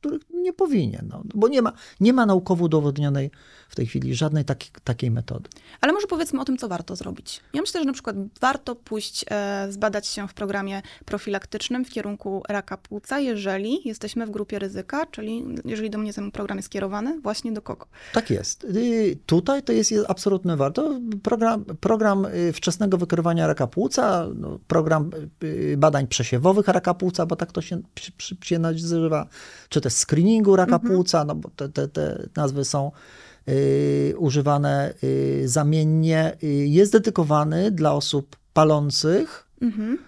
[0.00, 3.30] których nie powinien, no, bo nie ma, nie ma naukowo udowodnionej
[3.68, 5.48] w tej chwili żadnej taki, takiej metody.
[5.80, 7.40] Ale może powiedzmy o tym, co warto zrobić.
[7.54, 12.42] Ja myślę, że na przykład warto pójść, e, zbadać się w programie profilaktycznym w kierunku
[12.48, 17.20] raka płuca, jeżeli jesteśmy w grupie ryzyka, czyli jeżeli do mnie ten program jest kierowany,
[17.20, 17.86] właśnie do kogo?
[18.12, 18.64] Tak jest.
[18.64, 21.00] Y, tutaj to jest, jest absolutnie warto.
[21.22, 25.10] Program, program y, wczesnego wykrywania raka płuca, no, program
[25.42, 27.82] y, badań przesiewowych raka płuca, bo tak to się,
[28.42, 29.26] się nazywa,
[29.68, 30.94] czy też screeningu raka mhm.
[30.94, 32.92] płuca, no bo te, te, te nazwy są
[33.48, 36.36] y, używane y, zamiennie.
[36.42, 39.46] Y, jest dedykowany dla osób palących.
[39.62, 39.98] Mhm.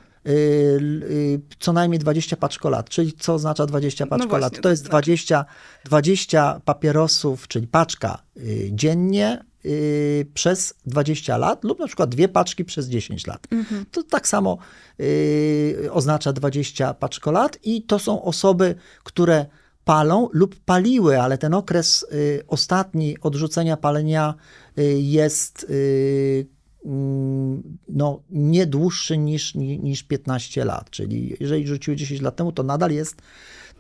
[1.61, 4.53] Co najmniej 20 paczkolat, czyli co oznacza 20 paczkolat?
[4.57, 5.45] No to jest 20,
[5.85, 8.23] 20 papierosów, czyli paczka
[8.71, 13.47] dziennie, Yy, przez 20 lat lub na przykład dwie paczki przez 10 lat.
[13.51, 13.85] Mhm.
[13.91, 14.59] To tak samo
[14.99, 19.47] yy, oznacza 20 paczkolat i to są osoby, które
[19.89, 24.35] palą lub paliły, ale ten okres y, ostatni odrzucenia palenia
[24.79, 26.47] y, jest y,
[26.85, 30.91] mm, no, nie dłuższy niż, niż 15 lat.
[30.91, 33.23] Czyli jeżeli rzuciły 10 lat temu, to nadal jest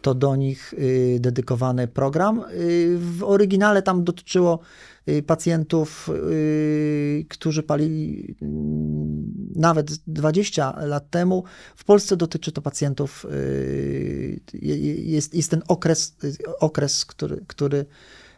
[0.03, 0.75] to do nich
[1.21, 2.45] dedykowany program.
[2.97, 4.59] W oryginale tam dotyczyło
[5.27, 6.11] pacjentów,
[7.29, 11.45] którzy palili mm, nawet 20 lat temu.
[11.77, 13.27] W Polsce dotyczy to pacjentów,
[14.53, 16.17] jest, jest ten okres,
[16.61, 17.87] okres który, który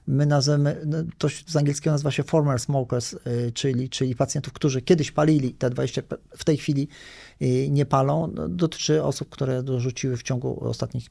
[0.07, 3.17] my nazywamy, no, to z angielskiego nazywa się former smokers,
[3.55, 6.03] czyli, czyli pacjentów, którzy kiedyś palili, te 20
[6.37, 6.89] w tej chwili
[7.71, 8.33] nie palą.
[8.49, 11.11] Dotyczy osób, które dorzuciły w ciągu ostatnich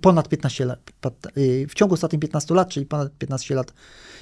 [0.00, 0.92] ponad 15 lat,
[1.68, 3.72] w ciągu ostatnich 15 lat, czyli ponad 15 lat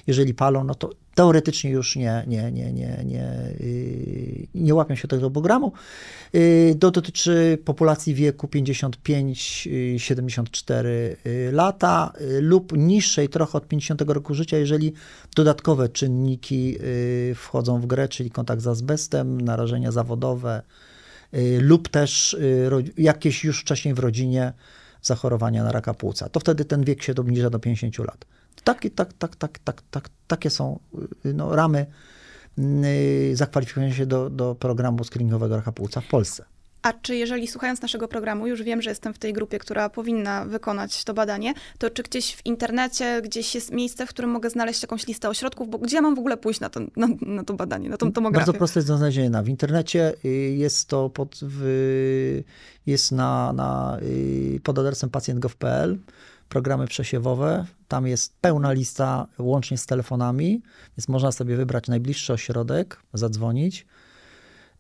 [0.07, 5.09] jeżeli palą, no to teoretycznie już nie, nie, nie, nie, nie, y, nie łapią się
[5.09, 5.73] tego programu.
[6.35, 11.17] Y, to dotyczy populacji wieku 55-74 y,
[11.53, 14.93] lata lub niższej trochę od 50 roku życia, jeżeli
[15.37, 16.79] dodatkowe czynniki
[17.35, 20.63] wchodzą w grę, czyli kontakt z azbestem, narażenia zawodowe
[21.61, 22.37] lub też
[22.97, 24.53] jakieś już wcześniej w rodzinie
[25.03, 26.29] zachorowania na raka płuca.
[26.29, 28.25] To wtedy ten wiek się obniża do 50 lat.
[28.65, 30.79] Tak, tak, tak, tak, tak, tak, takie są
[31.27, 31.87] y, no, ramy
[33.33, 36.45] zakwalifikowania się do, do programu screeningowego raka płuca w Polsce.
[36.85, 40.45] A czy jeżeli słuchając naszego programu, już wiem, że jestem w tej grupie, która powinna
[40.45, 44.83] wykonać to badanie, to czy gdzieś w internecie, gdzieś jest miejsce, w którym mogę znaleźć
[44.83, 47.55] jakąś listę ośrodków, bo gdzie ja mam w ogóle pójść na to, na, na to
[47.55, 48.47] badanie, na tą tomografię?
[48.47, 49.43] Bardzo proste jest do znalezienia.
[49.43, 52.43] W internecie y, jest to pod, w,
[52.87, 55.99] jest na, na, y, pod adresem pacjent.gov.pl
[56.49, 57.67] programy przesiewowe.
[57.89, 60.63] Tam jest pełna lista łącznie z telefonami,
[60.97, 63.87] więc można sobie wybrać najbliższy ośrodek, zadzwonić.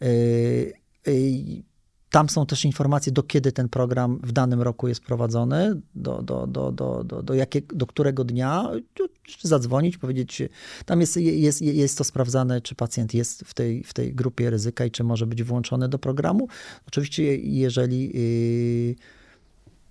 [0.01, 0.73] Yy,
[1.07, 1.74] yy,
[2.14, 6.46] tam są też informacje, do kiedy ten program w danym roku jest prowadzony, do, do,
[6.46, 8.70] do, do, do, do, jakie, do którego dnia,
[9.42, 10.42] zadzwonić, powiedzieć,
[10.87, 14.85] tam jest, jest, jest to sprawdzane, czy pacjent jest w tej, w tej grupie ryzyka
[14.85, 16.48] i czy może być włączony do programu.
[16.88, 18.18] Oczywiście, jeżeli
[18.88, 18.94] yy,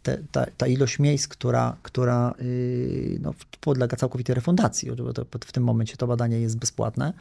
[0.03, 4.91] te, ta, ta, ilość miejsc, która, która yy, no, podlega całkowitej refundacji,
[5.45, 7.13] w tym momencie to badanie jest bezpłatne,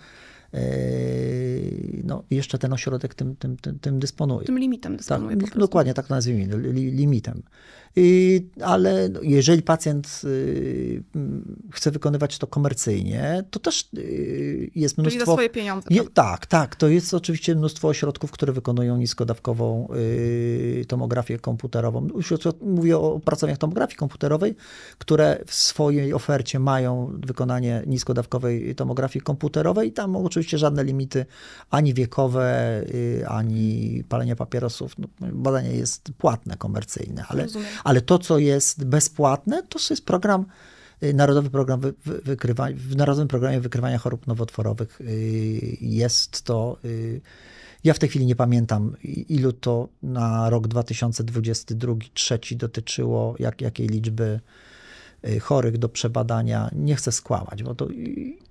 [2.05, 4.47] no, jeszcze ten ośrodek tym, tym, tym, tym dysponuje.
[4.47, 5.37] Tym limitem dysponuje.
[5.37, 7.43] Tak, dokładnie tak nazwijmy, limitem.
[8.65, 11.03] Ale jeżeli pacjent y,
[11.71, 15.19] chce wykonywać to komercyjnie, to też y, jest mnóstwo...
[15.19, 15.89] Czyli za swoje pieniądze.
[15.91, 16.77] Je, tak, tak.
[16.77, 22.09] To jest oczywiście mnóstwo ośrodków, które wykonują niskodawkową y, tomografię komputerową.
[22.61, 24.55] Mówię o pracowniach tomografii komputerowej,
[24.99, 29.93] które w swojej ofercie mają wykonanie niskodawkowej tomografii komputerowej.
[29.93, 31.27] Tam oczywiście żadne limity
[31.71, 32.83] ani wiekowe,
[33.29, 34.99] ani palenia papierosów.
[34.99, 37.47] No, badanie jest płatne, komercyjne, ale,
[37.85, 40.47] ale to, co jest bezpłatne, to jest program,
[41.03, 47.21] y, Narodowy Program wy, Wykrywania, w Narodowym Programie Wykrywania Chorób Nowotworowych y, jest to, y,
[47.85, 48.97] ja w tej chwili nie pamiętam,
[49.29, 54.41] ilu to na rok 2022-2023 dotyczyło, jak, jakiej liczby
[55.41, 56.71] chorych do przebadania.
[56.73, 57.89] Nie chcę skłamać, bo to...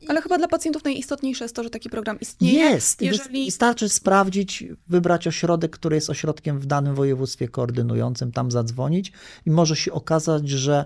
[0.07, 2.59] Ale chyba dla pacjentów najistotniejsze jest to, że taki program istnieje.
[2.59, 3.01] Jest.
[3.01, 3.45] Jeżeli...
[3.45, 9.11] Wystarczy sprawdzić, wybrać ośrodek, który jest ośrodkiem w danym województwie koordynującym, tam zadzwonić
[9.45, 10.85] i może się okazać, że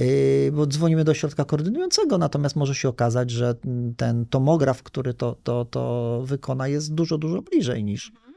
[0.00, 3.54] y, bo dzwonimy do ośrodka koordynującego, natomiast może się okazać, że
[3.96, 8.08] ten tomograf, który to, to, to wykona, jest dużo, dużo bliżej niż.
[8.08, 8.34] Mhm.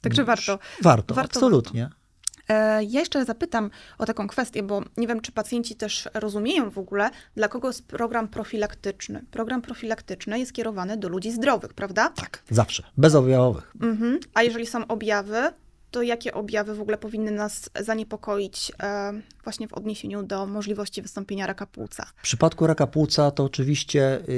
[0.00, 0.58] Także warto.
[0.82, 1.82] Warto, warto absolutnie.
[1.82, 2.05] Warto.
[2.48, 6.78] E, ja jeszcze zapytam o taką kwestię, bo nie wiem, czy pacjenci też rozumieją w
[6.78, 9.24] ogóle, dla kogo jest program profilaktyczny.
[9.30, 12.08] Program profilaktyczny jest kierowany do ludzi zdrowych, prawda?
[12.08, 13.72] Tak, zawsze, bezobjawowych.
[13.80, 14.20] Mhm.
[14.34, 15.52] A jeżeli są objawy,
[15.90, 19.12] to jakie objawy w ogóle powinny nas zaniepokoić e,
[19.44, 22.06] właśnie w odniesieniu do możliwości wystąpienia raka płuca?
[22.16, 24.32] W przypadku raka płuca to oczywiście y,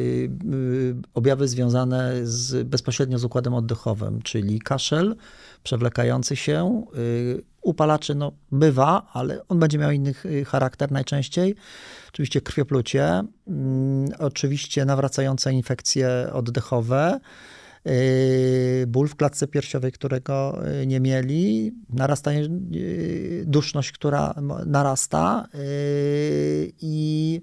[0.53, 5.17] y, objawy związane z, bezpośrednio z układem oddechowym, czyli kaszel
[5.63, 10.15] przewlekający się, y, upalaczy no, bywa, ale on będzie miał inny
[10.47, 11.55] charakter najczęściej.
[12.09, 17.21] Oczywiście krwioplucie, mm, oczywiście nawracające infekcje oddechowe,
[17.85, 22.49] Yy, ból w klatce piersiowej, którego yy, nie mieli, narastanie,
[23.45, 24.35] duszność, która
[24.67, 25.49] narasta
[26.81, 27.41] i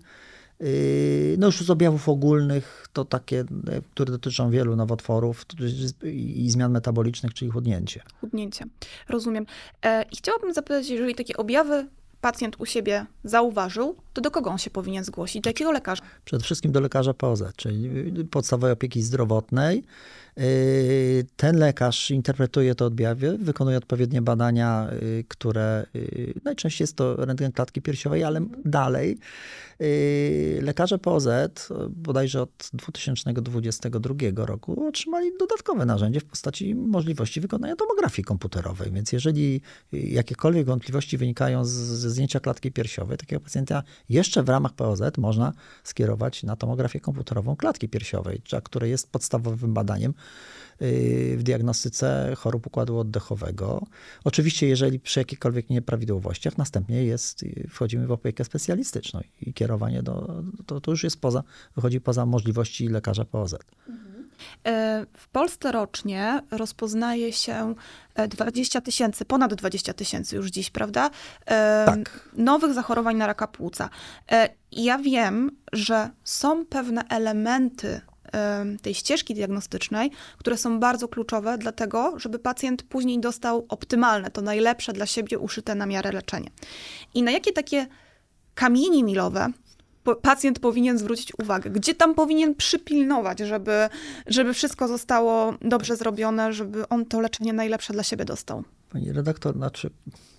[1.38, 3.46] no już z objawów ogólnych to takie,
[3.92, 5.46] które dotyczą wielu nowotworów
[6.04, 8.02] i zmian metabolicznych, czyli chudnięcie.
[8.22, 8.66] Chudnięcie,
[9.10, 9.46] rozumiem.
[9.82, 11.88] E, I chciałabym zapytać, jeżeli takie objawy
[12.22, 15.44] pacjent u siebie zauważył, to do kogo on się powinien zgłosić?
[15.44, 16.04] Do jakiego lekarza?
[16.26, 17.90] Przede wszystkim do lekarza POZ, czyli
[18.26, 19.84] podstawowej opieki zdrowotnej.
[20.38, 20.44] Yy,
[21.36, 27.52] ten lekarz interpretuje te objawy, wykonuje odpowiednie badania, yy, które yy, najczęściej jest to rentgen
[27.52, 29.18] klatki piersiowej, ale dalej
[30.62, 31.28] lekarze POZ
[31.90, 38.92] bodajże od 2022 roku otrzymali dodatkowe narzędzie w postaci możliwości wykonania tomografii komputerowej.
[38.92, 39.62] Więc jeżeli
[39.92, 46.44] jakiekolwiek wątpliwości wynikają ze zdjęcia klatki piersiowej, takiego pacjenta jeszcze w ramach POZ można skierować
[46.44, 53.88] na tomografię komputerową klatki piersiowej, która jest podstawowym badaniem y, w diagnostyce chorób układu oddechowego.
[54.24, 60.44] Oczywiście, jeżeli przy jakichkolwiek nieprawidłowościach, następnie jest, y, wchodzimy w opiekę specjalistyczną i kierowanie do,
[60.66, 61.44] to, to już jest poza,
[61.76, 63.56] wychodzi poza możliwości lekarza POZ.
[64.66, 67.76] E, w Polsce rocznie rozpoznaje się
[68.30, 71.10] 20 e, tysięcy, ponad 20 tysięcy już dziś, prawda?
[71.46, 72.30] E, tak.
[72.34, 73.90] Nowych zachorowań na raka płuca.
[74.72, 78.02] Ja wiem, że są pewne elementy
[78.82, 84.94] tej ścieżki diagnostycznej, które są bardzo kluczowe dlatego, żeby pacjent później dostał optymalne, to najlepsze
[84.94, 86.50] dla siebie uszyte na miarę leczenie.
[87.14, 87.88] I na jakie takie
[88.56, 89.52] kamienie milowe
[90.22, 91.70] pacjent powinien zwrócić uwagę?
[91.70, 93.90] Gdzie tam powinien przypilnować, żeby,
[94.28, 98.64] żeby wszystko zostało dobrze zrobione, żeby on to leczenie najlepsze dla siebie dostał?
[98.90, 99.90] Pani redaktor, znaczy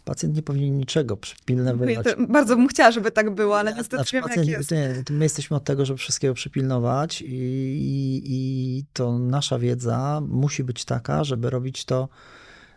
[0.04, 1.90] pacjent nie powinien niczego przypilnować.
[1.90, 4.70] Ja bardzo bym chciała, żeby tak było, ale niestety znaczy, wiem, pacjent, jak jest.
[4.70, 10.64] Nie, my jesteśmy od tego, żeby wszystkiego przypilnować i, i, i to nasza wiedza musi
[10.64, 12.09] być taka, żeby robić to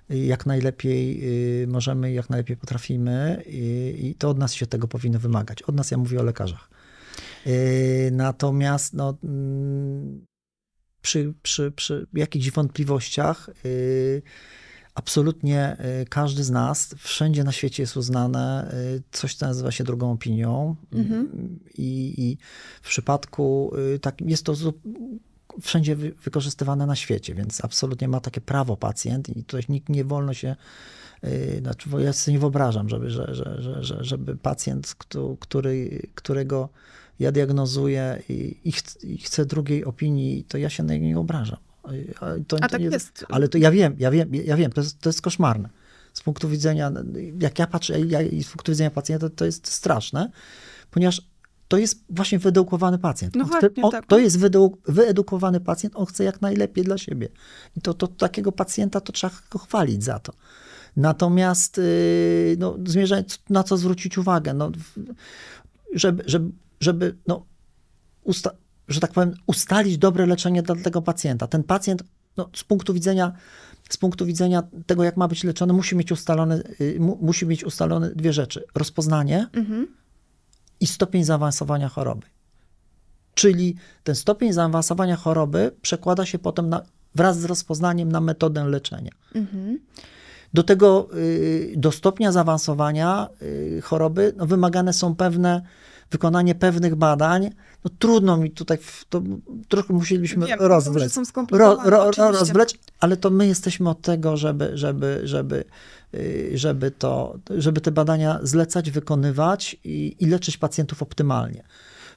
[0.09, 1.19] jak najlepiej
[1.63, 5.61] y, możemy, jak najlepiej potrafimy i, i to od nas się tego powinno wymagać.
[5.61, 6.69] Od nas ja mówię o lekarzach.
[7.47, 10.25] Y, natomiast no, mm,
[11.01, 14.21] przy, przy, przy jakichś wątpliwościach y,
[14.99, 18.73] absolutnie y, każdy z nas, wszędzie na świecie jest uznane
[19.11, 20.75] coś, co nazywa się drugą opinią.
[20.93, 21.59] Mhm.
[21.77, 22.37] I, I,
[22.81, 24.53] w przypadku, tak, jest to
[25.61, 30.33] wszędzie wykorzystywane na świecie, więc absolutnie ma takie prawo pacjent i tutaj nikt nie wolno
[30.33, 30.55] się
[31.61, 34.95] znaczy, ja sobie nie wyobrażam, żeby, że, że, że, żeby pacjent,
[35.39, 36.69] który, którego
[37.19, 41.59] ja diagnozuję i, i, ch i chcę drugiej opinii, to ja się na niego obrażam.
[42.47, 43.25] To, A to tak nie, jest.
[43.29, 45.69] Ale to ja wiem, ja wiem, ja wiem, to jest, to jest koszmarne.
[46.13, 46.91] Z punktu widzenia,
[47.39, 50.31] jak ja patrzę, ja, z punktu widzenia pacjenta, to jest straszne,
[50.91, 51.21] ponieważ
[51.67, 53.35] to jest właśnie wyedukowany pacjent.
[53.35, 54.05] No właśnie, on, tak.
[54.05, 54.39] To jest
[54.87, 57.29] wyedukowany pacjent, on chce jak najlepiej dla siebie.
[57.77, 60.33] I to, to takiego pacjenta to trzeba go chwalić za to.
[60.95, 64.71] Natomiast yy, no, zmierzając, na co zwrócić uwagę, no,
[65.93, 67.45] żeby, żeby żeby, no,
[68.23, 68.55] usta-
[68.89, 71.47] że tak powiem, ustalić dobre leczenie dla tego pacjenta.
[71.47, 72.03] Ten pacjent,
[72.37, 73.33] no, z punktu widzenia
[73.89, 77.63] z punktu widzenia tego, jak ma być leczony, musi mieć ustalone, y, mu, musi mieć
[77.63, 78.63] ustalone dwie rzeczy.
[78.75, 79.87] Rozpoznanie mhm.
[80.79, 82.27] i stopień zaawansowania choroby.
[83.33, 86.81] Czyli ten stopień zaawansowania choroby przekłada się potem na,
[87.15, 89.11] wraz z rozpoznaniem na metodę leczenia.
[89.35, 89.79] Mhm.
[90.53, 95.61] Do tego, y, do stopnia zaawansowania y, choroby no, wymagane są pewne
[96.11, 97.49] wykonanie pewnych badań,
[97.85, 98.77] no trudno mi tutaj,
[99.09, 99.21] to
[99.67, 101.17] trochę musielibyśmy Wiem, rozwlec.
[101.51, 105.63] Ro, ro, rozwlec, ale to my jesteśmy od tego, żeby, żeby, żeby,
[106.13, 111.63] y, żeby, to, żeby te badania zlecać, wykonywać i, i leczyć pacjentów optymalnie.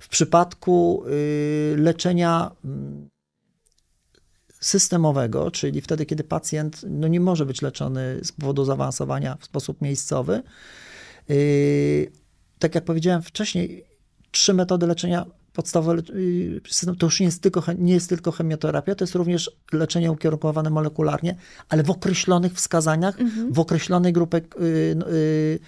[0.00, 3.08] W przypadku y, leczenia mm,
[4.60, 9.82] systemowego, czyli wtedy, kiedy pacjent no, nie może być leczony z powodu zaawansowania w sposób
[9.82, 10.42] miejscowy,
[11.30, 12.12] y,
[12.58, 13.84] tak jak powiedziałem wcześniej,
[14.30, 16.60] trzy metody leczenia podstawowe, y,
[16.98, 21.36] to już nie jest, tylko, nie jest tylko chemioterapia, to jest również leczenie ukierunkowane molekularnie,
[21.68, 23.52] ale w określonych wskazaniach, mhm.
[23.52, 25.58] w określonej grupie y, y,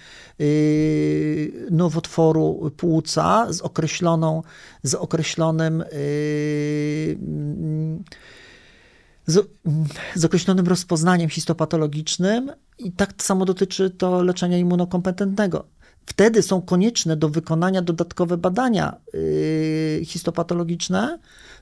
[0.41, 4.43] y, nowotworu płuca z określoną,
[4.83, 7.17] z określonym y,
[9.27, 9.49] z,
[10.15, 15.65] z określonym rozpoznaniem histopatologicznym i tak samo dotyczy to leczenia immunokompetentnego.
[16.05, 21.19] Wtedy są konieczne do wykonania dodatkowe badania yy, histopatologiczne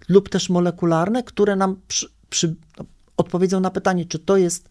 [0.10, 2.86] lub też molekularne, które nam przy, przy, no,
[3.17, 4.69] odpowiedzą na pytanie, czy to jest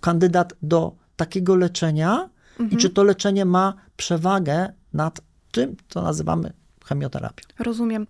[0.00, 2.70] kandydat do takiego leczenia mhm.
[2.70, 5.20] i czy to leczenie ma przewagę nad
[5.52, 6.52] tym, co nazywamy
[6.86, 7.44] chemioterapią.
[7.58, 8.06] Rozumiem.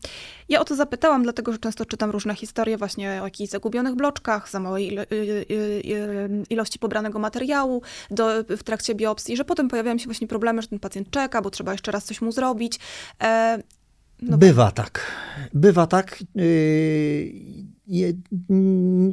[0.48, 4.50] Ja o to zapytałam, dlatego że często czytam różne historie właśnie o jakichś zagubionych bloczkach,
[4.50, 9.68] za małej ilo y, y, y, ilości pobranego materiału do, w trakcie biopsji, że potem
[9.68, 12.78] pojawiają się właśnie problemy, że ten pacjent czeka, bo trzeba jeszcze raz coś mu zrobić.
[13.22, 13.62] E,
[14.22, 15.12] no Bywa tak.
[15.54, 16.18] Bywa tak.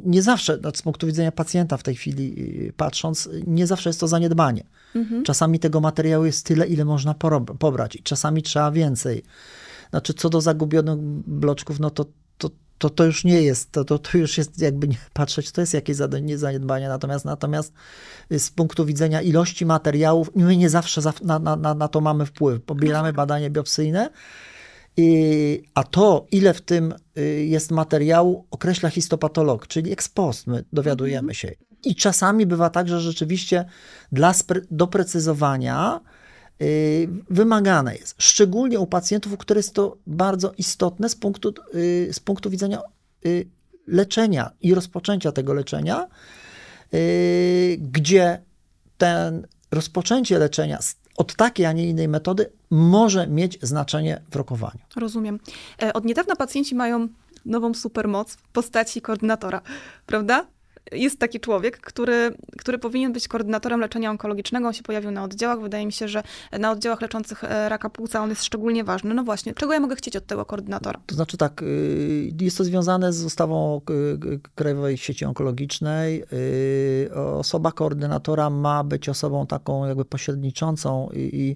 [0.06, 2.36] Nie zawsze, z punktu widzenia pacjenta w tej chwili
[2.78, 4.64] patrząc, nie zawsze jest to zaniedbanie.
[4.96, 5.24] Mhm.
[5.24, 7.16] Czasami tego materiału jest tyle, ile można
[7.60, 9.24] pobrać i czasami trzeba więcej.
[9.90, 12.06] Znaczy, co do zagubionych bloczków, no to,
[12.38, 15.62] to, to, to już nie jest, to, to, to już jest jakby nie patrzeć, to
[15.62, 15.98] jest jakieś
[16.36, 17.74] zaniedbanie, natomiast, natomiast
[18.32, 22.62] z punktu widzenia ilości materiałów, my nie zawsze na, na, na to mamy wpływ.
[22.62, 24.10] Pobieramy badanie biopsyjne,
[25.74, 31.32] a to, ile w tym y, jest materiału, określa histopatolog, czyli ex post, my dowiadujemy
[31.32, 31.34] mhm.
[31.34, 31.52] się.
[31.86, 33.66] I czasami bywa tak, że rzeczywiście
[34.12, 34.34] dla
[34.72, 36.02] doprecyzowania
[36.60, 36.68] yy,
[37.30, 38.16] wymagane jest.
[38.18, 42.82] Szczególnie u pacjentów, u których jest to bardzo istotne z punktu, yy, z punktu widzenia
[43.88, 46.08] leczenia i rozpoczęcia tego leczenia,
[46.94, 48.42] y, gdzie
[48.98, 50.80] ten rozpoczęcie leczenia
[51.18, 54.80] od takiej, a nie innej metody może mieć znaczenie w rokowaniu.
[54.96, 55.40] Rozumiem.
[55.84, 57.08] E, od niedawna pacjenci mają
[57.46, 59.62] nową supermoc w postaci koordynatora,
[60.06, 60.46] prawda?
[60.92, 64.68] Jest taki człowiek, który, który powinien być koordynatorem leczenia onkologicznego.
[64.68, 65.62] On się pojawił na oddziałach.
[65.62, 66.24] Wydaje mi się, że
[66.60, 69.14] na oddziałach leczących e, raka płuca on jest szczególnie ważny.
[69.14, 71.00] No właśnie, czego ja mogę chcieć od tego koordynatora?
[71.06, 73.82] To znaczy tak, y, jest to związane z ustawą
[74.56, 76.24] Krajowej Sieci Onkologicznej.
[76.34, 81.56] Y, osoba koordynatora ma być osobą taką jakby pośredniczącą i, i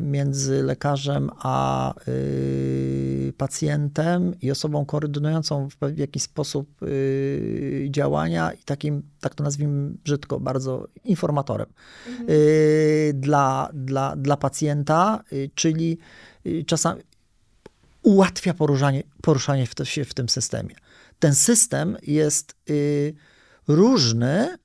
[0.00, 9.02] między lekarzem a y, pacjentem i osobą koordynującą w, jakiś sposób y, działania i takim,
[9.20, 11.66] tak to nazwijmy brzydko, bardzo informatorem
[12.08, 12.26] mhm.
[12.30, 15.22] y, dla, dla, dla pacjenta,
[15.54, 15.98] czyli
[16.66, 17.02] czasami
[18.02, 20.74] ułatwia poruszanie, poruszanie w się w tym systemie.
[21.18, 22.56] Ten system jest
[23.68, 24.58] różny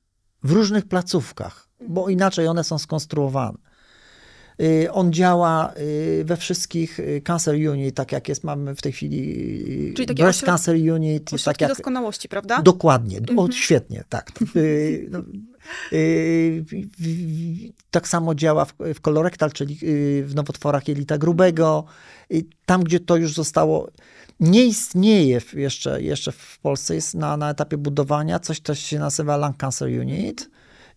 [0.44, 3.58] w różnych placówkach, bo inaczej one są skonstruowane.
[4.62, 8.92] Y, on działa y, we wszystkich y, cancer unit, tak jak jest, mamy w tej
[8.92, 10.46] chwili Czyli breast ośrod...
[10.46, 11.32] cancer unit.
[11.46, 12.62] tak jak, doskonałości, prawda?
[12.62, 13.40] Dokładnie, mhm.
[13.40, 14.32] o, świetnie, tak.
[15.10, 15.24] No,
[17.92, 19.78] tak samo działa w, w kolorektal, czyli
[20.24, 21.86] w nowotworach jelita grubego.
[22.66, 23.90] Tam, gdzie to już zostało
[24.40, 29.38] nie istnieje jeszcze, jeszcze w Polsce, jest na, na etapie budowania coś, co się nazywa
[29.38, 30.50] Lung Cancer Unit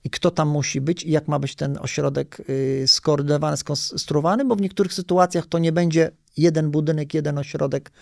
[0.05, 4.57] i kto tam musi być i jak ma być ten ośrodek y, skoordynowany, skonstruowany, bo
[4.57, 7.93] w niektórych sytuacjach to nie będzie jeden budynek, jeden ośrodek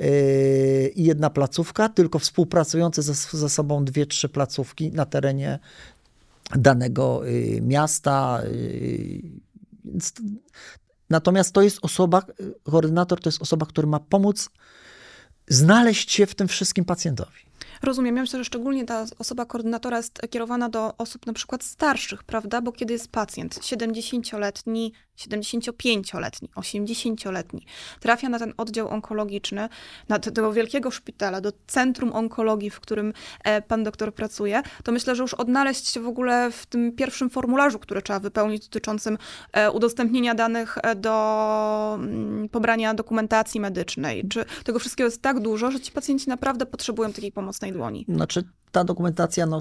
[0.00, 5.58] y, i jedna placówka, tylko współpracujące ze, ze sobą dwie, trzy placówki na terenie
[6.56, 8.42] danego y, miasta.
[11.10, 12.22] Natomiast to jest osoba,
[12.64, 14.50] koordynator to jest osoba, która ma pomóc
[15.48, 17.51] znaleźć się w tym wszystkim pacjentowi.
[17.82, 18.16] Rozumiem.
[18.16, 22.60] Ja myślę, że szczególnie ta osoba koordynatora jest kierowana do osób na przykład starszych, prawda?
[22.60, 27.66] Bo kiedy jest pacjent 70-letni, 75-letni, 80-letni
[28.00, 29.68] trafia na ten oddział onkologiczny,
[30.08, 33.12] na tego wielkiego szpitala, do centrum onkologii, w którym
[33.44, 37.30] e, pan doktor pracuje, to myślę, że już odnaleźć się w ogóle w tym pierwszym
[37.30, 39.18] formularzu, który trzeba wypełnić dotyczącym
[39.52, 44.28] e, udostępnienia danych e, do mm, pobrania dokumentacji medycznej.
[44.28, 48.06] Czy tego wszystkiego jest tak dużo, że ci pacjenci naprawdę potrzebują takiej pomocnej dłoni?
[48.08, 49.58] Znaczy ta dokumentacja no,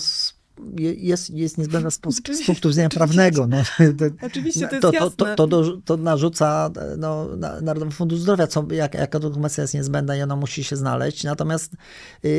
[0.78, 2.00] jest, jest niezbędna z,
[2.32, 3.47] z punktu widzenia prawnego.
[3.47, 3.58] No,
[4.21, 5.36] Oczywiście, to jest to, jasne.
[5.36, 7.28] To, to, to, narzuca no,
[7.62, 11.24] Narodowy Fundusz Zdrowia, co, jak, jaka dokumentacja jest niezbędna i ona musi się znaleźć.
[11.24, 11.74] Natomiast
[12.24, 12.32] yy,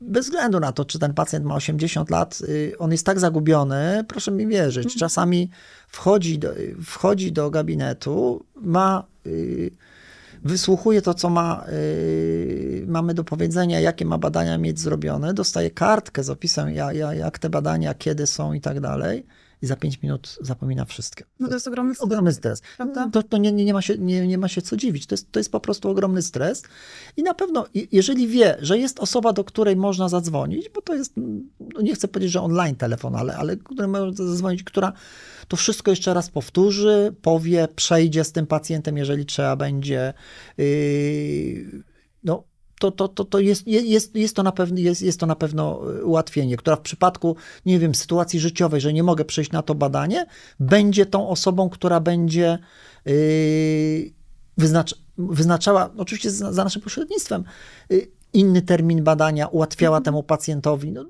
[0.00, 4.04] bez względu na to, czy ten pacjent ma 80 lat, yy, on jest tak zagubiony,
[4.08, 4.98] proszę mi wierzyć, mhm.
[4.98, 5.50] czasami
[5.88, 9.04] wchodzi do, wchodzi do gabinetu, ma...
[9.26, 9.70] Yy,
[10.44, 16.24] wysłuchuje to, co ma, yy, mamy do powiedzenia, jakie ma badania mieć zrobione, dostaje kartkę
[16.24, 19.26] z opisem, jak, jak te badania, kiedy są i tak dalej.
[19.62, 21.24] I za pięć minut zapomina wszystko.
[21.40, 22.06] No to jest ogromny stres.
[22.06, 22.62] Ogromny stres.
[22.76, 23.10] Prawda?
[23.12, 25.06] To, to nie, nie, ma się, nie, nie ma się co dziwić.
[25.06, 26.62] To jest, to jest po prostu ogromny stres.
[27.16, 31.12] I na pewno, jeżeli wie, że jest osoba, do której można zadzwonić, bo to jest,
[31.74, 34.92] no nie chcę powiedzieć, że online telefon, ale, ale której można zadzwonić, która
[35.52, 40.14] to wszystko jeszcze raz powtórzy, powie, przejdzie z tym pacjentem, jeżeli trzeba będzie.
[40.58, 41.82] Yy,
[42.24, 42.44] no,
[42.80, 45.80] to, to, to, to jest, jest, jest, to na pewno, jest, jest to na pewno
[46.04, 47.36] ułatwienie, która w przypadku,
[47.66, 50.26] nie wiem, sytuacji życiowej, że nie mogę przejść na to badanie,
[50.60, 52.58] będzie tą osobą, która będzie
[53.04, 54.12] yy,
[54.58, 57.44] wyznacz, wyznaczała, oczywiście za, za naszym pośrednictwem,
[57.90, 60.04] yy, inny termin badania, ułatwiała mhm.
[60.04, 60.92] temu pacjentowi.
[60.92, 61.04] No,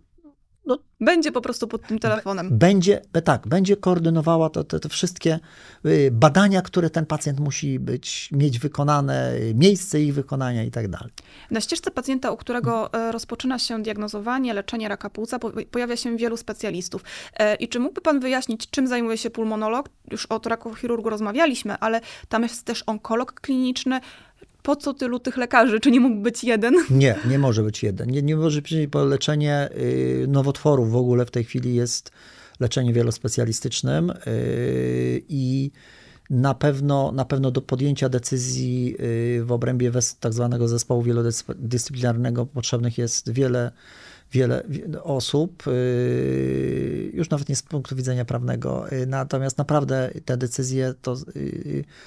[0.67, 2.59] no, będzie po prostu pod tym telefonem.
[2.59, 5.39] Będzie, tak, będzie koordynowała to, te, te wszystkie
[5.87, 11.13] y, badania, które ten pacjent musi być, mieć wykonane, miejsce ich wykonania i tak dalej.
[11.51, 15.39] Na ścieżce pacjenta, u którego e, rozpoczyna się diagnozowanie, leczenie raka płuca,
[15.71, 17.05] pojawia się wielu specjalistów.
[17.37, 19.89] E, I czy mógłby pan wyjaśnić, czym zajmuje się pulmonolog?
[20.11, 24.01] Już o rakochirurgu rozmawialiśmy, ale tam jest też onkolog kliniczny,
[24.63, 25.81] po co tylu tych lekarzy?
[25.81, 26.75] Czy nie mógł być jeden?
[26.91, 28.11] Nie, nie może być jeden.
[28.11, 32.11] Nie, nie może być, bo leczenie y, nowotworów w ogóle w tej chwili jest
[32.61, 35.71] leczenie wielospecjalistycznym y, i
[36.31, 42.99] na pewno, na pewno do podjęcia decyzji y, w obrębie tak zwanego zespołu wielodyscyplinarnego potrzebnych
[42.99, 43.73] jest wiele,
[44.33, 44.63] wiele
[45.03, 45.63] osób,
[47.13, 48.85] już nawet nie z punktu widzenia prawnego.
[49.07, 51.17] Natomiast naprawdę te decyzje, to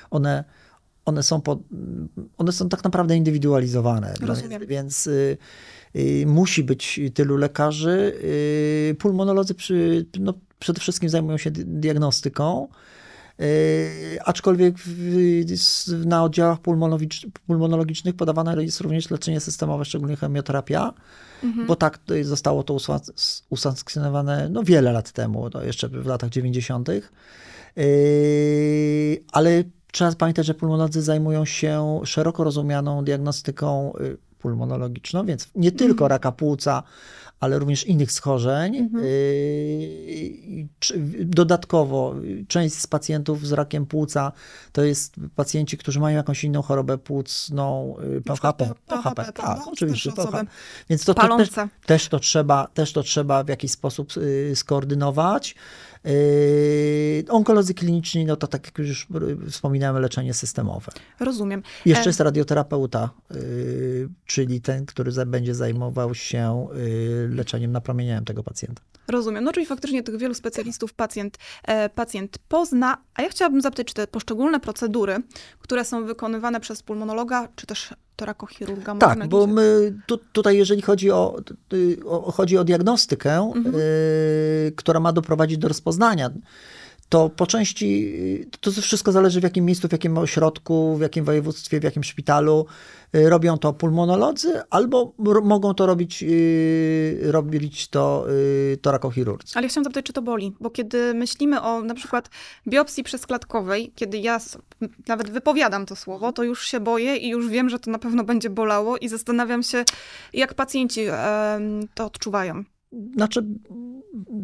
[0.10, 0.44] one
[1.06, 1.42] one są,
[2.38, 4.14] one są tak naprawdę indywidualizowane.
[4.22, 4.68] Rozumiem.
[4.68, 5.38] Więc y,
[5.96, 8.14] y, musi być tylu lekarzy.
[8.92, 12.68] Y, pulmonolodzy przy, no, przede wszystkim zajmują się diagnostyką.
[13.42, 16.60] Y, aczkolwiek w, na oddziałach
[17.48, 20.94] pulmonologicznych podawane jest również leczenie systemowe, szczególnie chemioterapia,
[21.44, 21.68] mhm.
[21.68, 22.78] bo tak zostało to
[23.50, 26.88] usankcjonowane no, wiele lat temu, no, jeszcze w latach 90.
[26.88, 27.04] Yy,
[29.32, 29.64] ale
[29.96, 36.10] Trzeba pamiętać, że pulmonolodzy zajmują się szeroko rozumianą diagnostyką y, pulmonologiczną, więc nie tylko mhm.
[36.10, 36.84] raka płuca,
[37.40, 38.78] ale również innych schorzeń.
[38.78, 39.04] Mhm.
[39.06, 40.68] Y,
[41.20, 42.16] dodatkowo
[42.48, 44.32] część z pacjentów z rakiem płuca
[44.72, 48.74] to jest pacjenci, którzy mają jakąś inną chorobę płucną, PHP.
[48.88, 50.12] PHP, tak, oczywiście.
[50.90, 51.50] Więc to, to też,
[51.86, 55.56] też, to trzeba, też to trzeba w jakiś sposób y, skoordynować.
[56.06, 59.08] Yy, onkolodzy kliniczni, no to tak jak już
[59.50, 60.92] wspominałem, leczenie systemowe.
[61.20, 61.64] Rozumiem.
[61.86, 68.44] Jeszcze e, jest radioterapeuta, yy, czyli ten, który będzie zajmował się yy, leczeniem napromienieniem tego
[68.44, 68.82] pacjenta.
[69.08, 69.44] Rozumiem.
[69.44, 72.98] No czyli faktycznie tych wielu specjalistów pacjent, e, pacjent pozna.
[73.16, 75.18] A ja chciałabym zapytać, czy te poszczególne procedury,
[75.60, 78.96] które są wykonywane przez pulmonologa, czy też torakochirurga?
[78.96, 81.36] Tak, bo my tu, tutaj, jeżeli chodzi o,
[82.06, 83.76] o, chodzi o diagnostykę, mhm.
[83.76, 86.30] y, która ma doprowadzić do rozpoznania,
[87.10, 88.16] to po części
[88.62, 92.66] to wszystko zależy w jakim miejscu, w jakim ośrodku, w jakim województwie, w jakim szpitalu
[93.16, 98.26] y, robią to pulmonolodzy, albo mogą to robić, yy, robić to
[98.70, 99.54] yy, torakochirurdzy.
[99.56, 102.30] Ale ja chciałam zapytać, czy to boli, bo kiedy myślimy o na przykład
[102.68, 104.40] biopsji przeskładkowej, kiedy ja
[105.08, 108.24] nawet wypowiadam to słowo, to już się boję i już wiem, że to na pewno
[108.24, 109.84] będzie bolało i zastanawiam się,
[110.34, 111.06] jak pacjenci
[111.94, 112.64] to odczuwają.
[113.16, 113.46] Znaczy,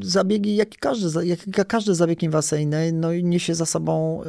[0.01, 4.21] zabiegi, jak każdy, jak każdy zabieg inwazyjny, no niesie za sobą,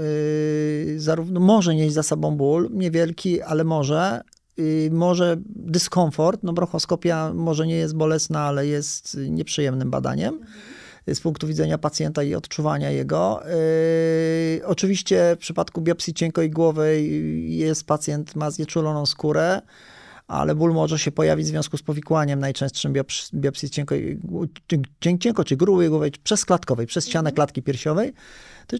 [0.86, 4.20] yy, zarówno może nieść za sobą ból, niewielki, ale może,
[4.56, 10.40] yy, może dyskomfort, no bronchoskopia może nie jest bolesna, ale jest nieprzyjemnym badaniem.
[11.14, 13.42] z punktu widzenia pacjenta i odczuwania jego.
[14.56, 19.62] Yy, oczywiście w przypadku biopsji cienkoigłowej jest pacjent, ma znieczuloną skórę,
[20.32, 22.92] ale ból może się pojawić w związku z powikłaniem najczęstszym
[23.34, 23.94] biopsji cienko,
[25.20, 27.34] cienko czy gruby głowej, przesklatkowej, przez ścianę mhm.
[27.34, 28.12] klatki piersiowej,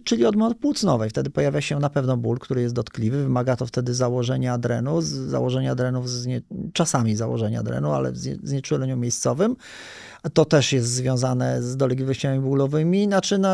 [0.03, 1.09] czyli odmowy płucnowej.
[1.09, 3.23] Wtedy pojawia się na pewno ból, który jest dotkliwy.
[3.23, 6.41] Wymaga to wtedy założenia drenu, założenia drenu, nie,
[6.73, 9.55] czasami założenia drenu, ale w znieczuleniu miejscowym.
[10.33, 13.05] To też jest związane z dolegliwościami bólowymi.
[13.05, 13.49] Znaczy, no,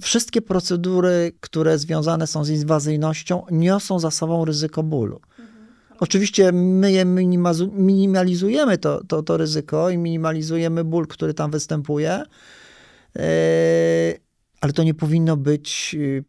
[0.00, 5.20] wszystkie procedury, które związane są z inwazyjnością, niosą za sobą ryzyko bólu.
[6.00, 7.04] Oczywiście my je
[7.72, 12.24] minimalizujemy to, to, to ryzyko i minimalizujemy ból, który tam występuje, e,
[14.60, 16.24] ale to nie powinno być y,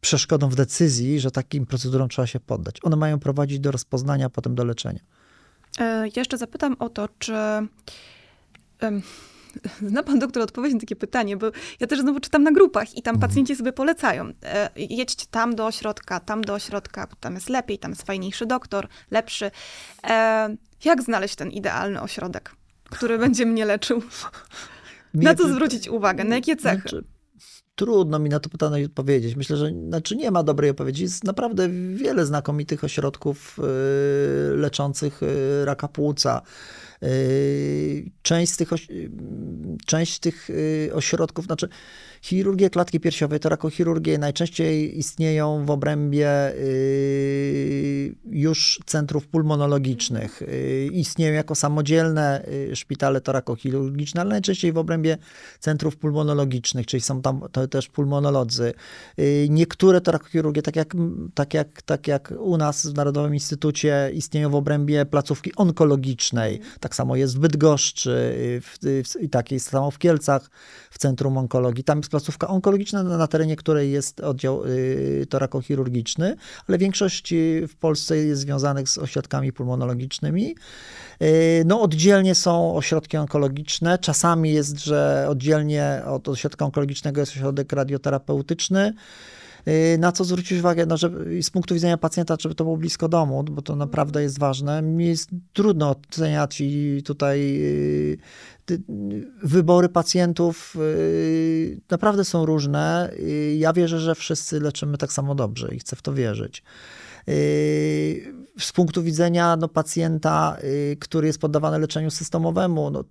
[0.00, 2.76] przeszkodą w decyzji, że takim procedurom trzeba się poddać.
[2.82, 5.00] One mają prowadzić do rozpoznania, potem do leczenia.
[5.78, 7.32] E, jeszcze zapytam o to, czy
[9.90, 11.50] Zna pan doktor odpowiedź na takie pytanie, bo
[11.80, 13.30] ja też znowu czytam na grupach i tam mhm.
[13.30, 14.32] pacjenci sobie polecają.
[14.42, 18.88] E, jedźcie tam do ośrodka, tam do ośrodka, tam jest lepiej, tam jest fajniejszy doktor,
[19.10, 19.50] lepszy.
[20.04, 22.54] E, jak znaleźć ten idealny ośrodek,
[22.90, 24.02] który będzie mnie leczył?
[25.14, 26.24] Na co zwrócić uwagę?
[26.24, 26.88] Na jakie cechy?
[26.88, 27.04] Znaczy,
[27.78, 29.36] trudno mi na to pytanie odpowiedzieć.
[29.36, 31.02] Myślę, że znaczy nie ma dobrej odpowiedzi.
[31.02, 36.42] Jest naprawdę wiele znakomitych ośrodków y, leczących y, raka płuca.
[37.02, 38.70] Yy, część z tych,
[39.86, 41.68] część tych y, ośrodków, znaczy
[42.22, 50.42] chirurgie klatki piersiowej, torakochirurgie najczęściej istnieją w obrębie y, już centrów pulmonologicznych.
[50.42, 55.16] Y, istnieją jako samodzielne szpitale torakochirurgiczne, ale najczęściej w obrębie
[55.60, 57.40] centrów pulmonologicznych, czyli są tam
[57.70, 58.72] też pulmonolodzy.
[59.48, 60.94] Niektóre torakochirurgie, tak jak,
[61.34, 66.60] tak, jak, tak jak u nas w Narodowym Instytucie, istnieją w obrębie placówki onkologicznej.
[66.80, 68.10] Tak samo jest w Bydgoszczy
[68.62, 70.50] w, w, i tak jest samo w Kielcach
[70.90, 71.84] w Centrum Onkologii.
[71.84, 76.36] Tam jest placówka onkologiczna, na terenie której jest oddział y, torakochirurgiczny,
[76.68, 80.54] ale większość y, w Polsce jest związanych z ośrodkami pulmonologicznymi.
[81.22, 83.98] Y, no, oddzielnie są ośrodki onkologiczne.
[83.98, 88.94] Czasami jest, że oddzielnie od ośrodka onkologicznego jest ośrodek radioterapeutyczny.
[89.68, 90.96] Y, na co zwrócić uwagę, no,
[91.42, 94.82] z punktu widzenia pacjenta, żeby to było blisko domu, bo to naprawdę jest ważne.
[94.82, 98.18] Mi jest trudno oceniać i tutaj y,
[99.42, 103.12] wybory pacjentów y, naprawdę są różne.
[103.56, 106.62] Ja wierzę, że wszyscy leczymy tak samo dobrze i chcę w to wierzyć.
[108.58, 110.56] Z punktu widzenia no, pacjenta,
[111.00, 113.04] który jest poddawany leczeniu systemowemu, no,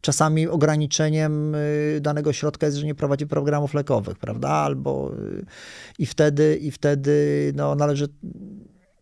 [0.00, 1.56] czasami ograniczeniem
[2.00, 4.48] danego środka jest, że nie prowadzi programów lekowych, prawda?
[4.48, 5.12] Albo
[5.98, 7.12] i wtedy, i wtedy
[7.56, 8.08] no, należy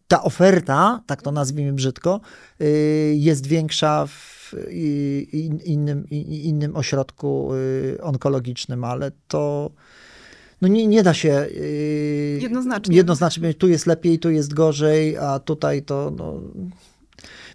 [0.09, 2.21] ta oferta, tak to nazwijmy brzydko,
[3.15, 4.55] jest większa w
[5.65, 7.51] innym, innym ośrodku
[8.03, 9.71] onkologicznym, ale to
[10.63, 12.97] no nie, nie da się yy, jednoznacznie.
[12.97, 16.41] jednoznacznie, tu jest lepiej, tu jest gorzej, a tutaj to no,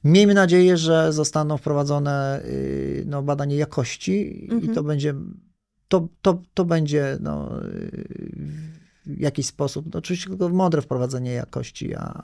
[0.03, 4.71] miejmy nadzieję, że zostaną wprowadzone yy, no, badanie jakości mhm.
[4.71, 5.13] i to będzie
[5.87, 7.49] to, to, to będzie no,
[9.05, 12.23] w jakiś sposób, no, oczywiście tylko mądre wprowadzenie jakości, a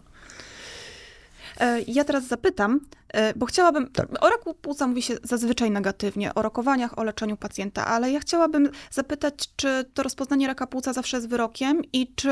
[1.88, 2.80] ja teraz zapytam,
[3.14, 4.24] e, bo chciałabym, tak.
[4.24, 8.70] o raku płuca mówi się zazwyczaj negatywnie, o rokowaniach, o leczeniu pacjenta, ale ja chciałabym
[8.92, 12.32] zapytać, czy to rozpoznanie raka płuca zawsze jest wyrokiem i czy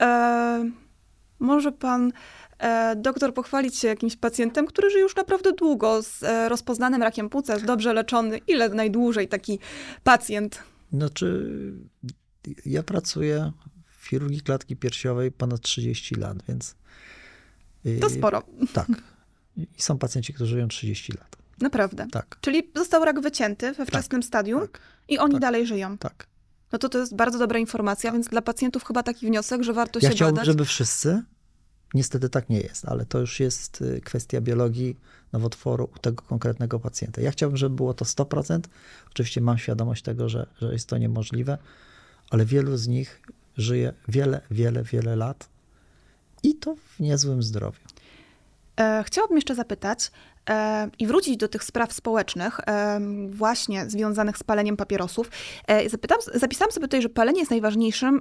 [0.00, 0.70] e,
[1.38, 2.12] może pan
[2.58, 7.28] e, doktor pochwalić się jakimś pacjentem, który żyje już naprawdę długo z e, rozpoznanym rakiem
[7.28, 9.58] płuca, jest dobrze leczony, ile najdłużej taki
[10.04, 10.62] pacjent?
[10.92, 11.50] Znaczy,
[12.66, 13.52] ja pracuję
[14.00, 16.74] w chirurgii klatki piersiowej ponad 30 lat, więc
[18.00, 18.42] to sporo.
[18.72, 18.86] Tak.
[19.56, 21.36] I są pacjenci, którzy żyją 30 lat.
[21.60, 22.06] Naprawdę.
[22.12, 22.38] Tak.
[22.40, 25.98] Czyli został rak wycięty we wczesnym tak, stadium tak, i oni tak, dalej żyją.
[25.98, 26.26] Tak.
[26.72, 29.98] No to to jest bardzo dobra informacja, więc dla pacjentów chyba taki wniosek, że warto
[30.02, 30.46] ja się chciałbym, badać.
[30.46, 31.22] żeby wszyscy,
[31.94, 34.96] niestety tak nie jest, ale to już jest y, kwestia biologii
[35.32, 37.20] nowotworu u tego konkretnego pacjenta.
[37.20, 38.60] Ja chciałbym, żeby było to 100%.
[39.10, 41.58] Oczywiście mam świadomość tego, że, że jest to niemożliwe,
[42.30, 43.22] ale wielu z nich
[43.56, 45.48] żyje wiele, wiele, wiele lat
[46.42, 47.80] i to w niezłym zdrowiu.
[48.78, 50.10] E, chciałabym jeszcze zapytać
[50.50, 55.30] e, i wrócić do tych spraw społecznych, e, właśnie związanych z paleniem papierosów.
[55.90, 58.20] Zapytam, zapisałam sobie tutaj, że palenie jest najważniejszym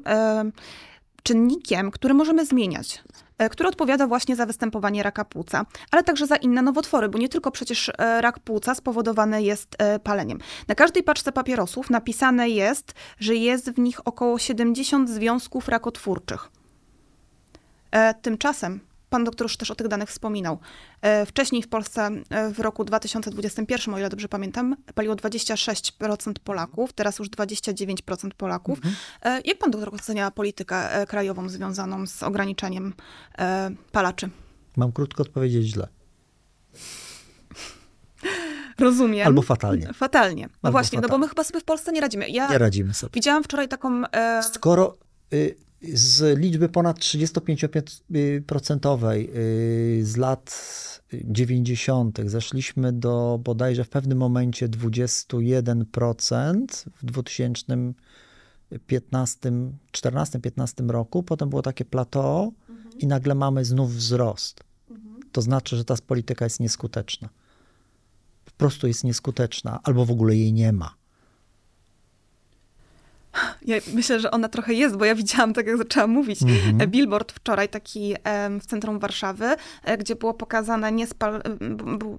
[1.24, 3.04] czynnikiem, który możemy zmieniać,
[3.52, 7.52] który odpowiada właśnie za występowanie raka płuca, ale także za inne nowotwory, bo nie tylko
[7.52, 10.40] przecież rak płuca spowodowany jest paleniem.
[10.68, 16.50] Na każdej paczce papierosów napisane jest, że jest w nich około 70 związków rakotwórczych.
[18.22, 18.80] Tymczasem
[19.10, 20.60] Pan doktor już też o tych danych wspominał.
[21.02, 26.94] E, wcześniej w Polsce e, w roku 2021, o ile dobrze pamiętam, paliło 26% Polaków,
[26.94, 28.78] teraz już 29% Polaków.
[28.78, 28.96] Mhm.
[29.24, 32.94] E, jak pan doktor ocenia politykę krajową związaną z ograniczaniem
[33.92, 34.30] palaczy?
[34.78, 35.88] Mam krótko odpowiedzieć źle.
[38.80, 39.28] Rozumiem.
[39.28, 39.94] Albo fatalnie.
[39.94, 40.44] Fatalnie.
[40.44, 41.02] No Albo właśnie, fatalnie.
[41.02, 42.30] no bo my chyba sobie w Polsce nie radzimy.
[42.30, 43.12] Ja nie radzimy sobie.
[43.14, 44.08] Widziałam wczoraj taką...
[44.12, 44.44] E...
[44.44, 44.98] Skoro...
[45.34, 50.62] Y z liczby ponad 35% y, z lat
[51.14, 52.20] 90.
[52.26, 56.66] zeszliśmy do bodajże w pewnym momencie 21%
[57.02, 59.52] w 2015,
[59.92, 61.24] 14-15 roku.
[61.24, 63.00] Potem było takie plateau mhm.
[63.00, 64.64] i nagle mamy znów wzrost.
[64.90, 65.20] Mhm.
[65.32, 67.30] To znaczy, że ta polityka jest nieskuteczna.
[68.46, 70.97] Po prostu jest nieskuteczna, albo w ogóle jej nie ma.
[73.68, 76.88] Ja myślę, że ona trochę jest, bo ja widziałam, tak jak zaczęłam mówić, mm-hmm.
[76.88, 78.16] billboard wczoraj taki
[78.62, 79.46] w centrum Warszawy,
[79.84, 81.42] e, gdzie było pokazane, nie spal,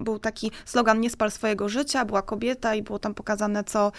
[0.00, 3.92] był, taki slogan nie spal swojego życia, była kobieta i było tam pokazane, co,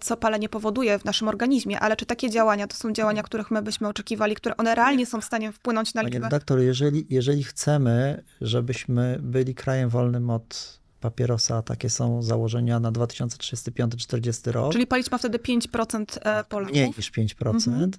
[0.00, 1.80] co palenie powoduje w naszym organizmie.
[1.80, 5.20] Ale czy takie działania to są działania, których my byśmy oczekiwali, które one realnie są
[5.20, 6.20] w stanie wpłynąć na liczbę?
[6.20, 12.92] Panie doktor, jeżeli, jeżeli chcemy, żebyśmy byli krajem wolnym od papierosa, takie są założenia na
[12.92, 14.72] 2035-40 rok.
[14.72, 16.72] Czyli palić ma wtedy 5% e, Polaków?
[16.72, 17.68] Mniej niż 5%.
[17.68, 17.90] Mhm.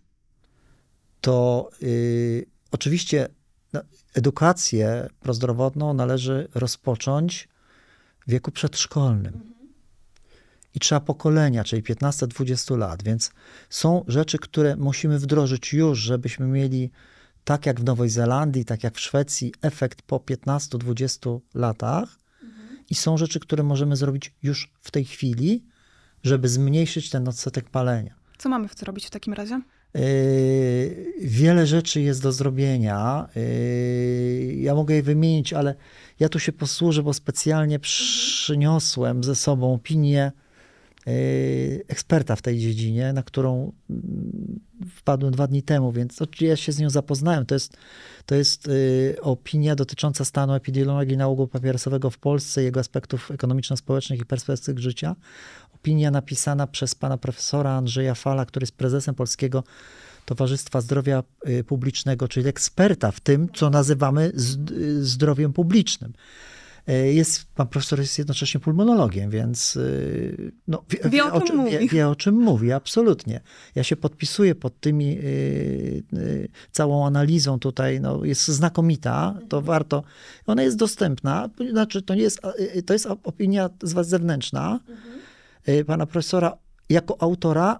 [1.22, 3.30] To y, oczywiście
[3.74, 3.82] no,
[4.14, 7.48] edukację prozdrowotną należy rozpocząć
[8.28, 9.34] w wieku przedszkolnym.
[9.34, 9.60] Mhm.
[10.76, 13.32] i trzeba pokolenia, czyli 15-20 lat, więc
[13.70, 16.92] są rzeczy, które musimy wdrożyć już, żebyśmy mieli
[17.44, 22.19] tak jak w Nowej Zelandii, tak jak w Szwecji, efekt po 15-20 latach.
[22.90, 25.64] I są rzeczy, które możemy zrobić już w tej chwili,
[26.24, 28.16] żeby zmniejszyć ten odsetek palenia.
[28.38, 29.62] Co mamy w co robić w takim razie?
[29.94, 30.02] Yy,
[31.22, 33.30] wiele rzeczy jest do zrobienia.
[33.36, 35.76] Yy, ja mogę je wymienić, ale
[36.20, 40.32] ja tu się posłużę, bo specjalnie przyniosłem ze sobą opinię
[41.88, 44.60] eksperta w tej dziedzinie, na którą mm,
[44.96, 47.46] wpadłem dwa dni temu, więc ja się z nią zapoznałem.
[47.46, 47.78] To jest,
[48.26, 48.70] to jest
[49.22, 55.16] opinia dotycząca stanu epidemiologii nałogu papierosowego w Polsce, jego aspektów ekonomiczno-społecznych i perspektyw życia
[55.80, 59.64] opinia napisana przez pana profesora Andrzeja Fala, który jest prezesem Polskiego
[60.26, 64.32] Towarzystwa Zdrowia y, Publicznego, czyli eksperta w tym, co nazywamy
[65.02, 66.14] zdrowiem publicznym.
[66.90, 69.80] Y, jest, pan profesor jest jednocześnie pulmonologiem, więc
[70.68, 71.72] no, wie, wie, o, czym mówi.
[71.72, 73.42] Wie, wie, o czym mówi, absolutnie.
[73.76, 79.64] Ja się podpisuję pod tymi, y, y, całą analizą tutaj, no, jest znakomita, to mhm.
[79.64, 80.04] warto,
[80.48, 82.42] ona jest dostępna, znaczy to nie jest,
[82.86, 85.20] to jest opinia z was zewnętrzna, mhm
[85.86, 86.58] pana profesora
[86.90, 87.80] jako autora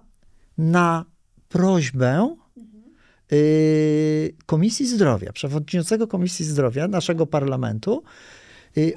[0.58, 1.04] na
[1.48, 2.36] prośbę
[3.32, 8.02] y, Komisji Zdrowia, przewodniczącego Komisji Zdrowia naszego parlamentu,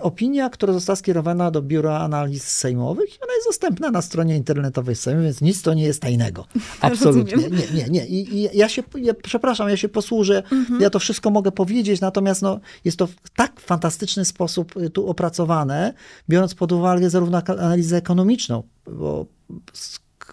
[0.01, 5.21] opinia, która została skierowana do Biura Analiz Sejmowych ona jest dostępna na stronie internetowej Sejmu,
[5.23, 6.45] więc nic to nie jest tajnego.
[6.81, 7.49] Absolutnie.
[7.49, 8.07] Nie, nie, nie.
[8.07, 10.81] I, i ja się, ja, przepraszam, ja się posłużę, mhm.
[10.81, 15.93] ja to wszystko mogę powiedzieć, natomiast no, jest to w tak fantastyczny sposób tu opracowane,
[16.29, 19.25] biorąc pod uwagę zarówno analizę ekonomiczną, bo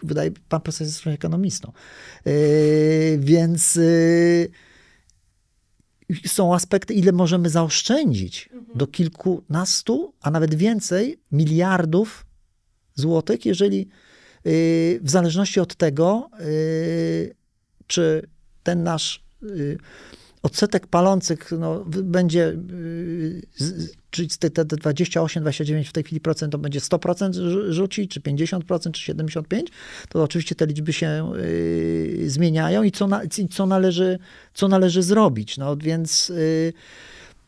[0.02, 1.72] wydaje pan profesor jest ekonomistą.
[2.24, 2.32] Yy,
[3.18, 4.50] więc yy,
[6.26, 8.78] są aspekty, ile możemy zaoszczędzić mhm.
[8.78, 12.26] do kilkunastu, a nawet więcej miliardów
[12.94, 17.34] złotych, jeżeli yy, w zależności od tego, yy,
[17.86, 18.28] czy
[18.62, 19.78] ten nasz yy,
[20.42, 22.56] odsetek palących no, będzie,
[24.10, 27.32] czyli te, te 28, 29 w tej chwili procent to będzie 100%
[27.72, 29.62] rzuci, czy 50%, czy 75%,
[30.08, 34.18] to oczywiście te liczby się yy, zmieniają i co, na, co, należy,
[34.54, 35.58] co należy zrobić.
[35.58, 36.72] No więc yy,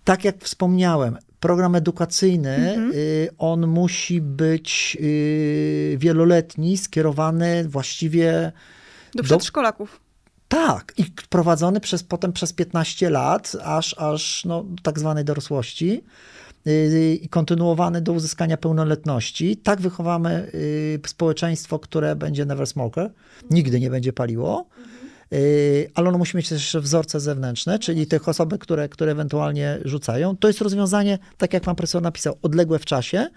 [0.05, 2.93] tak jak wspomniałem, program edukacyjny, mhm.
[2.95, 4.99] Y, on musi być
[5.97, 8.53] wieloletni, skierowany właściwie
[9.15, 10.01] do przedszkolaków.
[10.49, 16.05] Tak, i prowadzony przez, potem przez 15 lat, aż, aż no, tak zwanej dorosłości
[17.23, 19.57] i kontynuowany do uzyskania pełnoletności.
[19.57, 23.11] Tak wychowamy y, społeczeństwo, które będzie never smoker,
[23.51, 24.69] nigdy nie będzie paliło.
[25.33, 30.37] Y, ale ono musi mieć też wzorce zewnętrzne, czyli tych osoby, które, które ewentualnie rzucają.
[30.37, 33.29] To jest rozwiązanie, tak jak pan profesor napisał, odległe w czasie,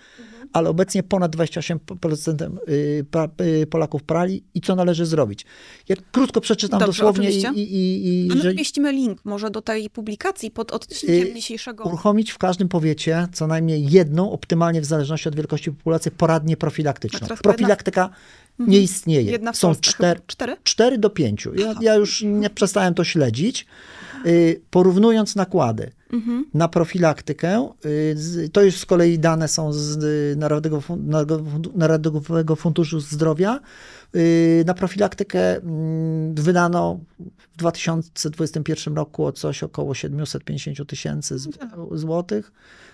[0.54, 3.06] ale obecnie ponad 28% y,
[3.42, 5.46] y, Polaków prali i co należy zrobić.
[5.90, 7.52] Ja krótko przeczytam Dobrze, dosłownie oczywiście.
[7.56, 7.76] i...
[7.76, 8.92] i, i A my że...
[8.92, 11.84] link może do tej publikacji pod odcinkiem y, dzisiejszego.
[11.84, 17.28] Uruchomić w każdym powiecie co najmniej jedną, optymalnie w zależności od wielkości populacji, poradnię profilaktyczną.
[17.44, 18.10] Profilaktyka
[18.60, 18.72] jedna...
[18.72, 19.32] nie istnieje.
[19.32, 20.58] Jedna Są cztery, cztery?
[20.64, 21.56] cztery do pięciu.
[21.56, 23.66] Ja, ja już nie przestałem to śledzić.
[24.70, 26.46] Porównując nakłady, mhm.
[26.54, 27.70] na profilaktykę.
[27.86, 30.82] Y, to już z kolei dane są z y, Narodowego,
[31.76, 33.60] Narodowego Funduszu Zdrowia.
[34.16, 37.00] Y, na profilaktykę mm, wydano
[37.54, 41.36] w 2021 roku o coś około 750 tysięcy
[41.92, 42.52] złotych,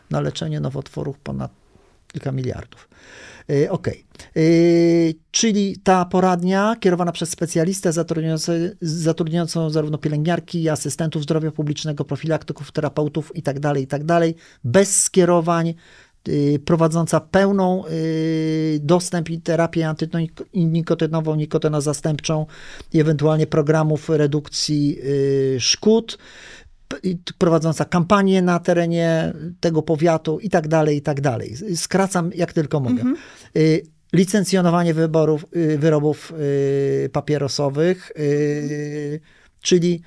[0.10, 1.61] na leczenie nowotworów ponad
[2.12, 2.90] kilka miliardów.
[3.50, 3.88] E, OK.
[3.88, 3.92] E,
[5.32, 7.92] czyli ta poradnia kierowana przez specjalistę
[8.82, 14.34] zatrudniającą zarówno pielęgniarki, asystentów zdrowia publicznego, profilaktyków, terapeutów itd., tak itd., tak
[14.64, 17.84] bez skierowań, e, prowadząca pełną
[18.80, 22.46] dostęp i terapię antynikotynową, nikotynozastępczą
[22.94, 25.00] i ewentualnie programów redukcji
[25.60, 26.18] szkód
[27.38, 31.56] prowadząca kampanię na terenie tego powiatu i tak dalej, i tak dalej.
[31.76, 33.02] Skracam jak tylko mogę.
[33.02, 33.16] Mhm.
[33.58, 33.84] Y,
[34.14, 36.34] licencjonowanie wyborów, y, wyrobów
[37.06, 38.12] y, papierosowych,
[39.62, 40.02] czyli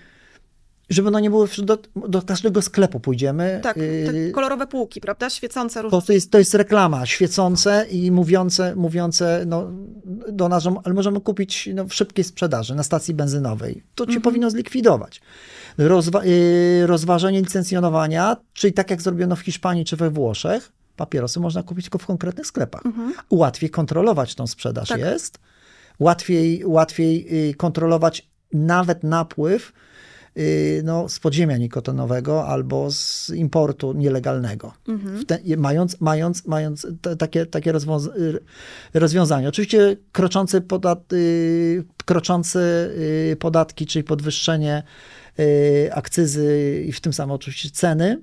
[0.90, 1.78] żeby no nie było, do,
[2.08, 3.60] do każdego sklepu pójdziemy.
[3.62, 5.30] Tak, te kolorowe półki, prawda?
[5.30, 6.02] Świecące różne.
[6.02, 9.70] To jest, to jest reklama, świecące i mówiące, mówiące no,
[10.32, 13.82] do nas, ale możemy kupić no, w szybkiej sprzedaży na stacji benzynowej.
[13.94, 14.22] To cię mhm.
[14.22, 15.20] powinno zlikwidować
[15.78, 21.62] rozwa y, rozważenie licencjonowania, czyli tak jak zrobiono w Hiszpanii czy we Włoszech, papierosy można
[21.62, 22.86] kupić tylko w konkretnych sklepach.
[22.86, 23.14] Mhm.
[23.30, 25.00] Łatwiej kontrolować tą sprzedaż tak.
[25.00, 25.38] jest,
[25.98, 29.72] łatwiej, łatwiej y, kontrolować nawet napływ y,
[30.84, 34.72] no, z podziemia nikotynowego albo z importu nielegalnego.
[34.88, 35.26] Mhm.
[35.26, 38.10] Te, mając mając, mając te, takie, takie rozwiąza
[38.94, 39.48] rozwiązania.
[39.48, 42.60] Oczywiście kroczący, podat, y, kroczący
[43.38, 44.82] podatki, czyli podwyższenie
[45.92, 48.20] akcyzy i w tym samym oczywiście ceny,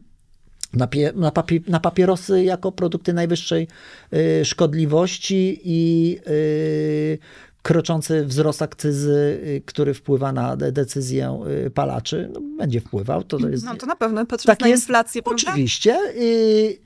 [0.74, 3.68] na, pie, na, papi, na, papierosy jako produkty najwyższej
[4.14, 7.20] y, szkodliwości i y,
[7.62, 13.24] kroczący wzrost akcyzy, y, który wpływa na decyzję y, palaczy, no, będzie wpływał.
[13.24, 15.52] To, to jest, no to na pewno, patrząc tak na jest, inflację, prawda?
[15.52, 16.78] Oczywiście, y,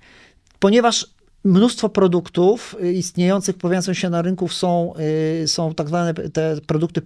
[0.59, 4.93] ponieważ mnóstwo produktów istniejących, pojawiających się na rynku są,
[5.45, 7.01] są tak zwane te produkty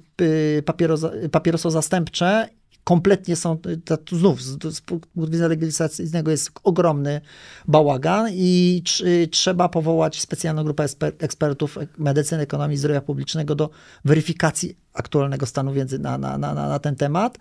[1.31, 2.49] papierosozastępcze
[2.89, 7.21] kompletnie są, to, znów z, punktu widzenia legislacyjnego jest ogromny
[7.67, 8.83] bałagan i
[9.31, 10.85] trzeba powołać specjalną grupę
[11.19, 13.69] ekspertów medycyny, ekonomii zdrowia publicznego do
[14.05, 17.37] weryfikacji aktualnego stanu wiedzy na, na, na, na ten temat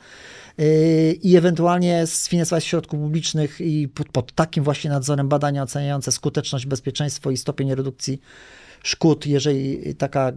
[0.58, 0.66] yy,
[1.12, 7.30] i ewentualnie sfinansować środków publicznych i pod, pod takim właśnie nadzorem badania oceniające skuteczność, bezpieczeństwo
[7.30, 8.20] i stopień redukcji
[8.82, 10.32] szkód, jeżeli taka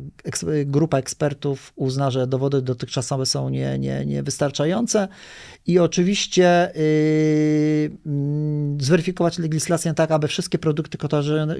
[0.66, 5.08] grupa ekspertów uzna, że dowody dotychczasowe są nie, nie, niewystarczające.
[5.68, 7.92] I oczywiście yy,
[8.80, 10.98] zweryfikować legislację tak, aby wszystkie produkty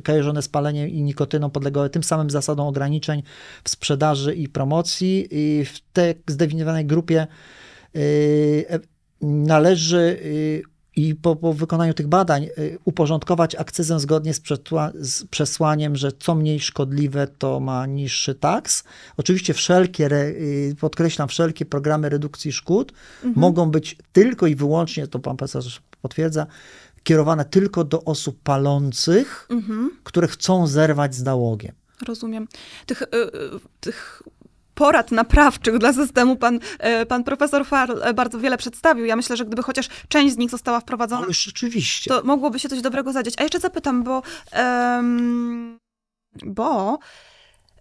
[0.04, 3.24] kojarzone z paleniem i nikotyną podlegały tym samym zasadom ograniczeń
[3.64, 5.28] w sprzedaży i promocji.
[5.32, 7.28] I w tej zdefiniowanej grupie
[7.94, 8.02] yy,
[9.22, 14.42] należy yy, i po, po, wykonaniu tych badań y, uporządkować akcyzę zgodnie z,
[14.94, 18.84] z, przesłaniem, że co mniej szkodliwe, to ma niższy taks.
[19.18, 23.34] Oczywiście wszelkie, y, podkreślam, wszelkie programy redukcji szkód mhm.
[23.36, 25.72] mogą być tylko i wyłącznie, to pan profesor
[26.02, 26.48] potwierdza,
[27.04, 29.92] kierowane tylko do osób palących, mhm.
[30.04, 31.76] które chcą zerwać z nałogiem.
[32.08, 32.48] Rozumiem.
[32.86, 34.24] Tych, yy, tych
[34.76, 39.06] porad naprawczych dla systemu pan, e, pan profesor Farl e, bardzo wiele przedstawił.
[39.06, 42.10] Ja myślę, że gdyby chociaż część z nich została wprowadzona, Ale rzeczywiście.
[42.10, 43.34] to mogłoby się coś dobrego zadziać.
[43.38, 44.22] A jeszcze zapytam, bo,
[44.58, 45.78] um,
[46.46, 47.00] bo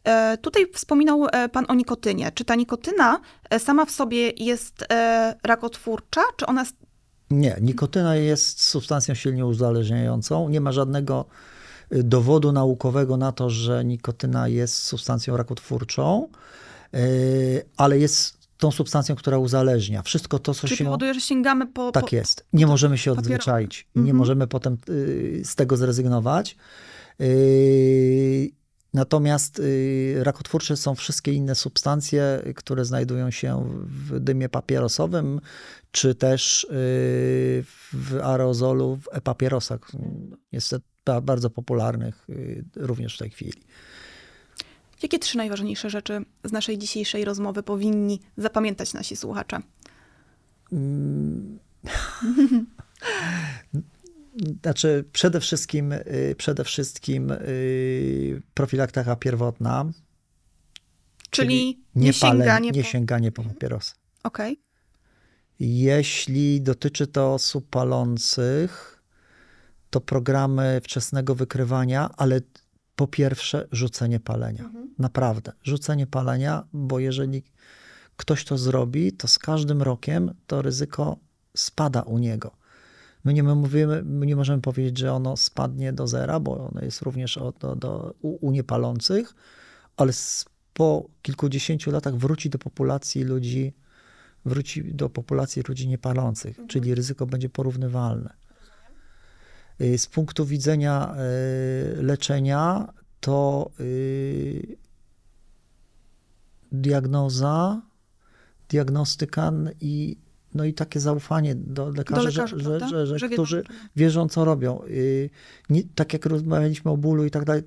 [0.05, 2.33] e, Tutaj wspominał pan o nikotynie.
[2.35, 3.21] Czy ta nikotyna
[3.59, 4.85] sama w sobie jest
[5.43, 6.77] rakotwórcza, czy ona jest...
[7.31, 10.49] Nie, nikotyna jest substancją silnie uzależniającą.
[10.49, 11.25] Nie ma żadnego
[11.91, 16.29] dowodu naukowego na to, że nikotyna jest substancją rakotwórczą.
[16.95, 16.99] E,
[17.77, 20.03] ale jest tą substancją, która uzależnia.
[20.03, 20.85] Wszystko to, co Czyli się...
[20.85, 21.93] powoduje, że sięgamy po...
[21.93, 22.47] Tak jest.
[22.53, 23.89] Nie możemy się odzwyczaić.
[23.95, 24.17] Nie mhm.
[24.17, 26.57] możemy potem y, z tego zrezygnować.
[27.21, 28.51] Y,
[28.95, 35.41] natomiast y, rakotwórcze są wszystkie inne substancje, które znajdują się w dymie papierosowym,
[35.91, 36.67] czy też
[37.93, 39.81] w aerozolu, w e-papierosach.
[40.53, 40.85] Niestety
[41.23, 42.27] bardzo popularnych
[42.77, 43.63] również w tej chwili.
[45.03, 49.61] Jakie trzy najważniejsze rzeczy z naszej dzisiejszej rozmowy powinni zapamiętać nasi słuchacze?
[54.63, 59.85] Znaczy, przede wszystkim, y, przede wszystkim y, profilaktyka pierwotna.
[61.31, 63.95] Czyli, czyli nie, sięganie, nie sięganie po papierosy.
[64.23, 64.53] Okej.
[64.53, 64.65] Okay.
[65.61, 69.03] Jeśli dotyczy to osób palących,
[69.91, 72.41] to programy wczesnego wykrywania, ale
[73.01, 74.65] po pierwsze rzucenie palenia.
[74.65, 74.95] Mhm.
[74.99, 77.43] Naprawdę, rzucenie palenia, bo jeżeli
[78.17, 81.17] ktoś to zrobi, to z każdym rokiem to ryzyko
[81.57, 82.51] spada u niego.
[83.25, 86.81] My nie, my mówimy, my nie możemy powiedzieć, że ono spadnie do zera, bo ono
[86.81, 89.35] jest również o, do, do, u, u niepalących,
[89.97, 90.13] ale
[90.73, 93.73] po kilkudziesięciu latach wróci do populacji ludzi,
[94.45, 96.69] wróci do populacji ludzi niepalących, mhm.
[96.69, 98.40] czyli ryzyko będzie porównywalne.
[99.81, 101.15] Y, z punktu widzenia
[101.99, 104.77] y, leczenia, to y,
[106.73, 107.83] diagnoza,
[108.69, 110.17] diagnostyka i,
[110.55, 113.65] no i takie zaufanie do lekarzy, do lekarzy że, że, że, że, którzy
[113.97, 114.83] wierzą, co robią.
[115.71, 117.63] Nie, tak jak rozmawialiśmy o bólu i tak dalej,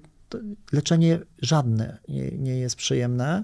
[0.71, 3.43] leczenie żadne nie, nie jest przyjemne.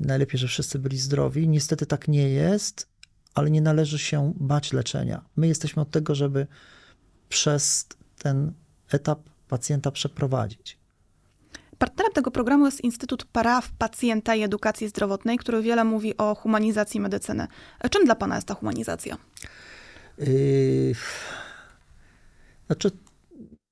[0.00, 1.48] Najlepiej, że wszyscy byli zdrowi.
[1.48, 2.88] Niestety tak nie jest,
[3.34, 5.24] ale nie należy się bać leczenia.
[5.36, 6.46] My jesteśmy od tego, żeby
[7.28, 7.86] przez
[8.18, 8.52] ten
[8.92, 10.78] etap pacjenta przeprowadzić.
[11.78, 17.00] Partnerem tego programu jest Instytut Praw Pacjenta i Edukacji Zdrowotnej, który wiele mówi o humanizacji
[17.00, 17.46] medycyny.
[17.90, 19.16] Czym dla Pana jest ta humanizacja?
[20.18, 20.94] Yy,
[22.66, 22.90] znaczy,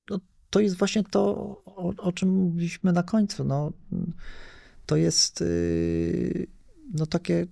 [0.09, 1.21] no, to jest właśnie to,
[1.65, 3.43] o, o, czym mówiliśmy na końcu.
[3.43, 3.71] No,
[4.85, 6.47] to jest yy,
[6.93, 7.47] no, takie.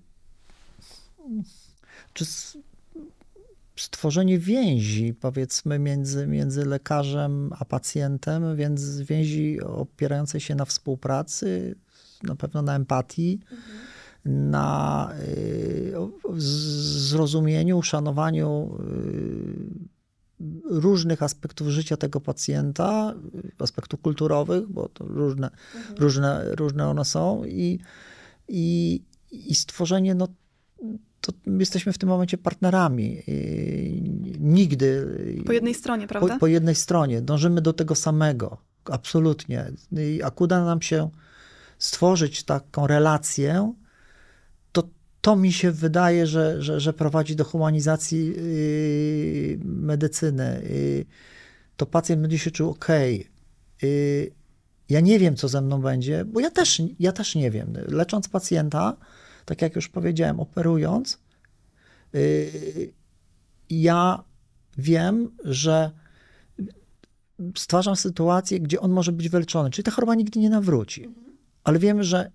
[2.14, 2.26] Czy
[3.76, 11.76] stworzenie więzi, powiedzmy, między, między lekarzem a pacjentem, więc więzi opierającej się na współpracy,
[12.24, 14.50] na pewno na empatii, mhm.
[14.52, 15.94] na y,
[16.38, 19.96] zrozumieniu, uszanowaniu y,
[20.70, 23.14] różnych aspektów życia tego pacjenta,
[23.60, 25.96] aspektów kulturowych, bo to różne, mhm.
[25.98, 27.80] różne, różne one są i,
[28.48, 29.02] i,
[29.32, 30.28] i stworzenie, no,
[31.26, 33.22] to jesteśmy w tym momencie partnerami.
[34.40, 35.06] Nigdy.
[35.46, 36.34] Po jednej stronie, prawda?
[36.34, 37.22] Po, po jednej stronie.
[37.22, 38.58] Dążymy do tego samego.
[38.86, 39.72] Absolutnie.
[40.18, 41.10] Jak uda nam się
[41.80, 43.74] stworzyć taką relację,
[44.72, 44.84] to
[45.22, 48.36] to mi się wydaje, że, że, że prowadzi do humanizacji
[49.64, 50.62] medycyny.
[51.78, 52.88] To pacjent będzie się czuł ok.
[54.90, 57.74] Ja nie wiem, co ze mną będzie, bo ja też, ja też nie wiem.
[57.88, 58.98] Lecząc pacjenta,
[59.46, 61.20] tak jak już powiedziałem, operując,
[62.14, 62.93] yy,
[63.70, 64.24] ja
[64.78, 65.91] wiem, że
[67.58, 71.10] stwarzam sytuację, gdzie on może być wyleczony, czyli ta choroba nigdy nie nawróci.
[71.64, 72.32] Ale wiemy, że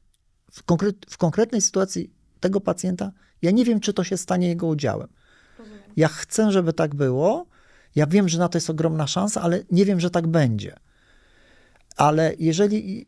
[0.52, 0.62] w,
[1.10, 5.08] w konkretnej sytuacji tego pacjenta, ja nie wiem, czy to się stanie jego udziałem.
[5.58, 5.80] Rozumiem.
[5.96, 7.46] Ja chcę, żeby tak było.
[7.94, 10.76] Ja wiem, że na to jest ogromna szansa, ale nie wiem, że tak będzie.
[11.96, 13.06] Ale jeżeli,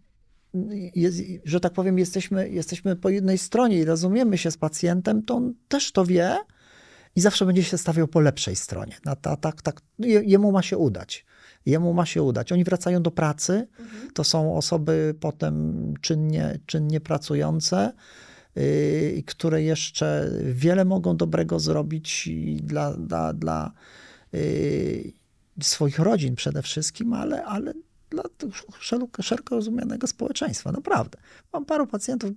[0.94, 5.34] jest, że tak powiem, jesteśmy, jesteśmy po jednej stronie i rozumiemy się z pacjentem, to
[5.34, 6.36] on też to wie
[7.16, 8.96] i zawsze będzie się stawiał po lepszej stronie.
[9.22, 11.26] Tak, tak, tak, jemu ma się udać
[11.66, 12.52] jemu ma się udać.
[12.52, 14.10] Oni wracają do pracy, mhm.
[14.12, 17.92] to są osoby potem czynnie, czynnie pracujące,
[18.56, 23.72] yy, które jeszcze wiele mogą dobrego zrobić dla, dla, dla
[24.32, 25.12] yy,
[25.60, 27.74] swoich rodzin przede wszystkim, ale, ale
[28.12, 28.22] dla
[28.80, 31.18] szeroko, szeroko rozumianego społeczeństwa, naprawdę.
[31.52, 32.30] Mam paru pacjentów,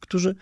[0.00, 0.34] którzy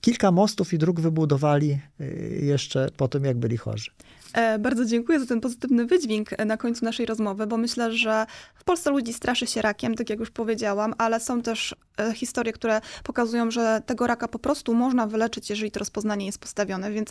[0.00, 2.06] kilka mostów i dróg wybudowali yy,
[2.42, 3.90] jeszcze po tym, jak byli chorzy.
[4.36, 8.26] E, bardzo dziękuję za ten pozytywny wydźwięk e, na końcu naszej rozmowy, bo myślę, że
[8.54, 12.52] w Polsce ludzi straszy się rakiem, tak jak już powiedziałam, ale są też e, historie,
[12.52, 16.90] które pokazują, że tego raka po prostu można wyleczyć, jeżeli to rozpoznanie jest postawione.
[16.90, 17.08] Więc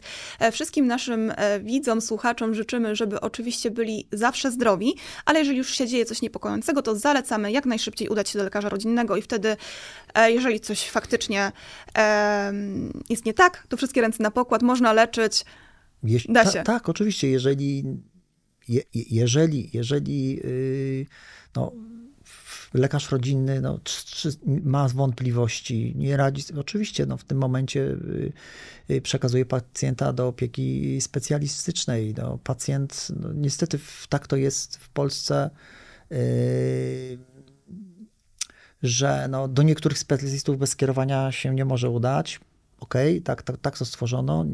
[0.51, 4.95] wszystkim naszym widzom, słuchaczom życzymy, żeby oczywiście byli zawsze zdrowi,
[5.26, 8.69] ale jeżeli już się dzieje coś niepokojącego, to zalecamy jak najszybciej udać się do lekarza
[8.69, 9.57] rodzinnego i wtedy,
[10.28, 11.51] jeżeli coś faktycznie
[13.09, 15.45] jest nie tak, to wszystkie ręce na pokład, można leczyć
[16.06, 16.51] Jeś, da się.
[16.51, 17.84] Ta, tak, oczywiście, jeżeli,
[18.68, 21.06] je, jeżeli, jeżeli yy,
[21.56, 21.72] no,
[22.74, 24.30] lekarz rodzinny no, czy, czy
[24.64, 27.97] ma wątpliwości, nie radzi, oczywiście no, w tym momencie
[28.89, 32.14] yy, przekazuje pacjenta do opieki specjalistycznej.
[32.18, 33.80] No, pacjent, no, niestety
[34.10, 35.49] tak to jest w Polsce,
[36.10, 36.18] yy,
[38.84, 42.39] że no, do niektórych specjalistów bez skierowania się nie może udać
[42.80, 44.45] okej, okay, tak, tak, tak to stworzono,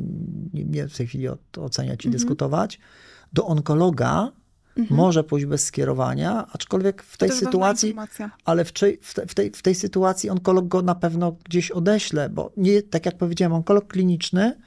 [0.54, 2.12] nie, nie w tej chwili oceniać i mhm.
[2.12, 2.80] dyskutować.
[3.34, 4.32] Do onkologa
[4.78, 4.98] mhm.
[4.98, 7.96] może pójść bez skierowania, aczkolwiek w tej sytuacji,
[8.46, 12.30] ale w, w, te, w, tej, w tej sytuacji onkolog go na pewno gdzieś odeśle,
[12.30, 14.58] bo nie, tak jak powiedziałem, onkolog kliniczny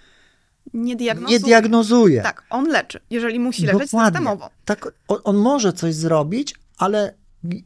[0.75, 1.39] nie diagnozuje.
[1.39, 2.23] nie diagnozuje.
[2.23, 4.19] Tak, on leczy, jeżeli musi leczyć Dokładnie.
[4.19, 4.51] systemowo.
[4.65, 7.15] Tak, on, on może coś zrobić, ale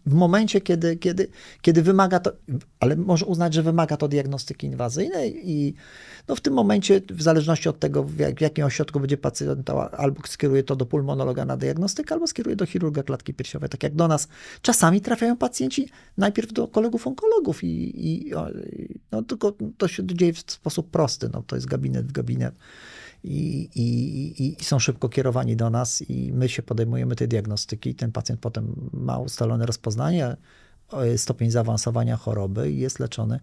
[0.07, 1.29] w momencie, kiedy, kiedy,
[1.63, 2.33] kiedy wymaga to,
[2.81, 5.75] ale może uznać, że wymaga to diagnostyki inwazyjnej i
[6.29, 9.71] no w tym momencie, w zależności od tego, w, jak, w jakim ośrodku będzie pacjent,
[9.71, 13.69] albo skieruje to do pulmonologa na diagnostykę, albo skieruje do chirurga klatki piersiowej.
[13.69, 14.29] Tak jak do nas
[14.63, 18.33] czasami trafiają pacjenci najpierw do kolegów onkologów i, i
[19.13, 21.29] no, tylko to się dzieje w sposób prosty.
[21.33, 22.55] No, to jest gabinet w gabinet
[23.25, 27.95] i, i, i, są szybko kierowani do nas i my się podejmujemy tej diagnostyki.
[27.95, 30.37] Ten pacjent potem ma ustalone rozpoznanie,
[31.17, 33.41] stopień zaawansowania choroby i jest leczony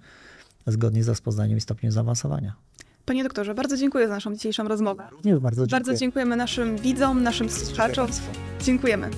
[0.68, 2.56] zgodnie z rozpoznaniem i stopniem zaawansowania.
[3.06, 5.08] Panie doktorze, bardzo dziękuję za naszą dzisiejszą rozmowę.
[5.12, 5.80] Również bardzo dziękuję.
[5.80, 8.08] Bardzo dziękujemy naszym widzom, naszym słuchaczom.
[8.62, 9.10] Dziękujemy.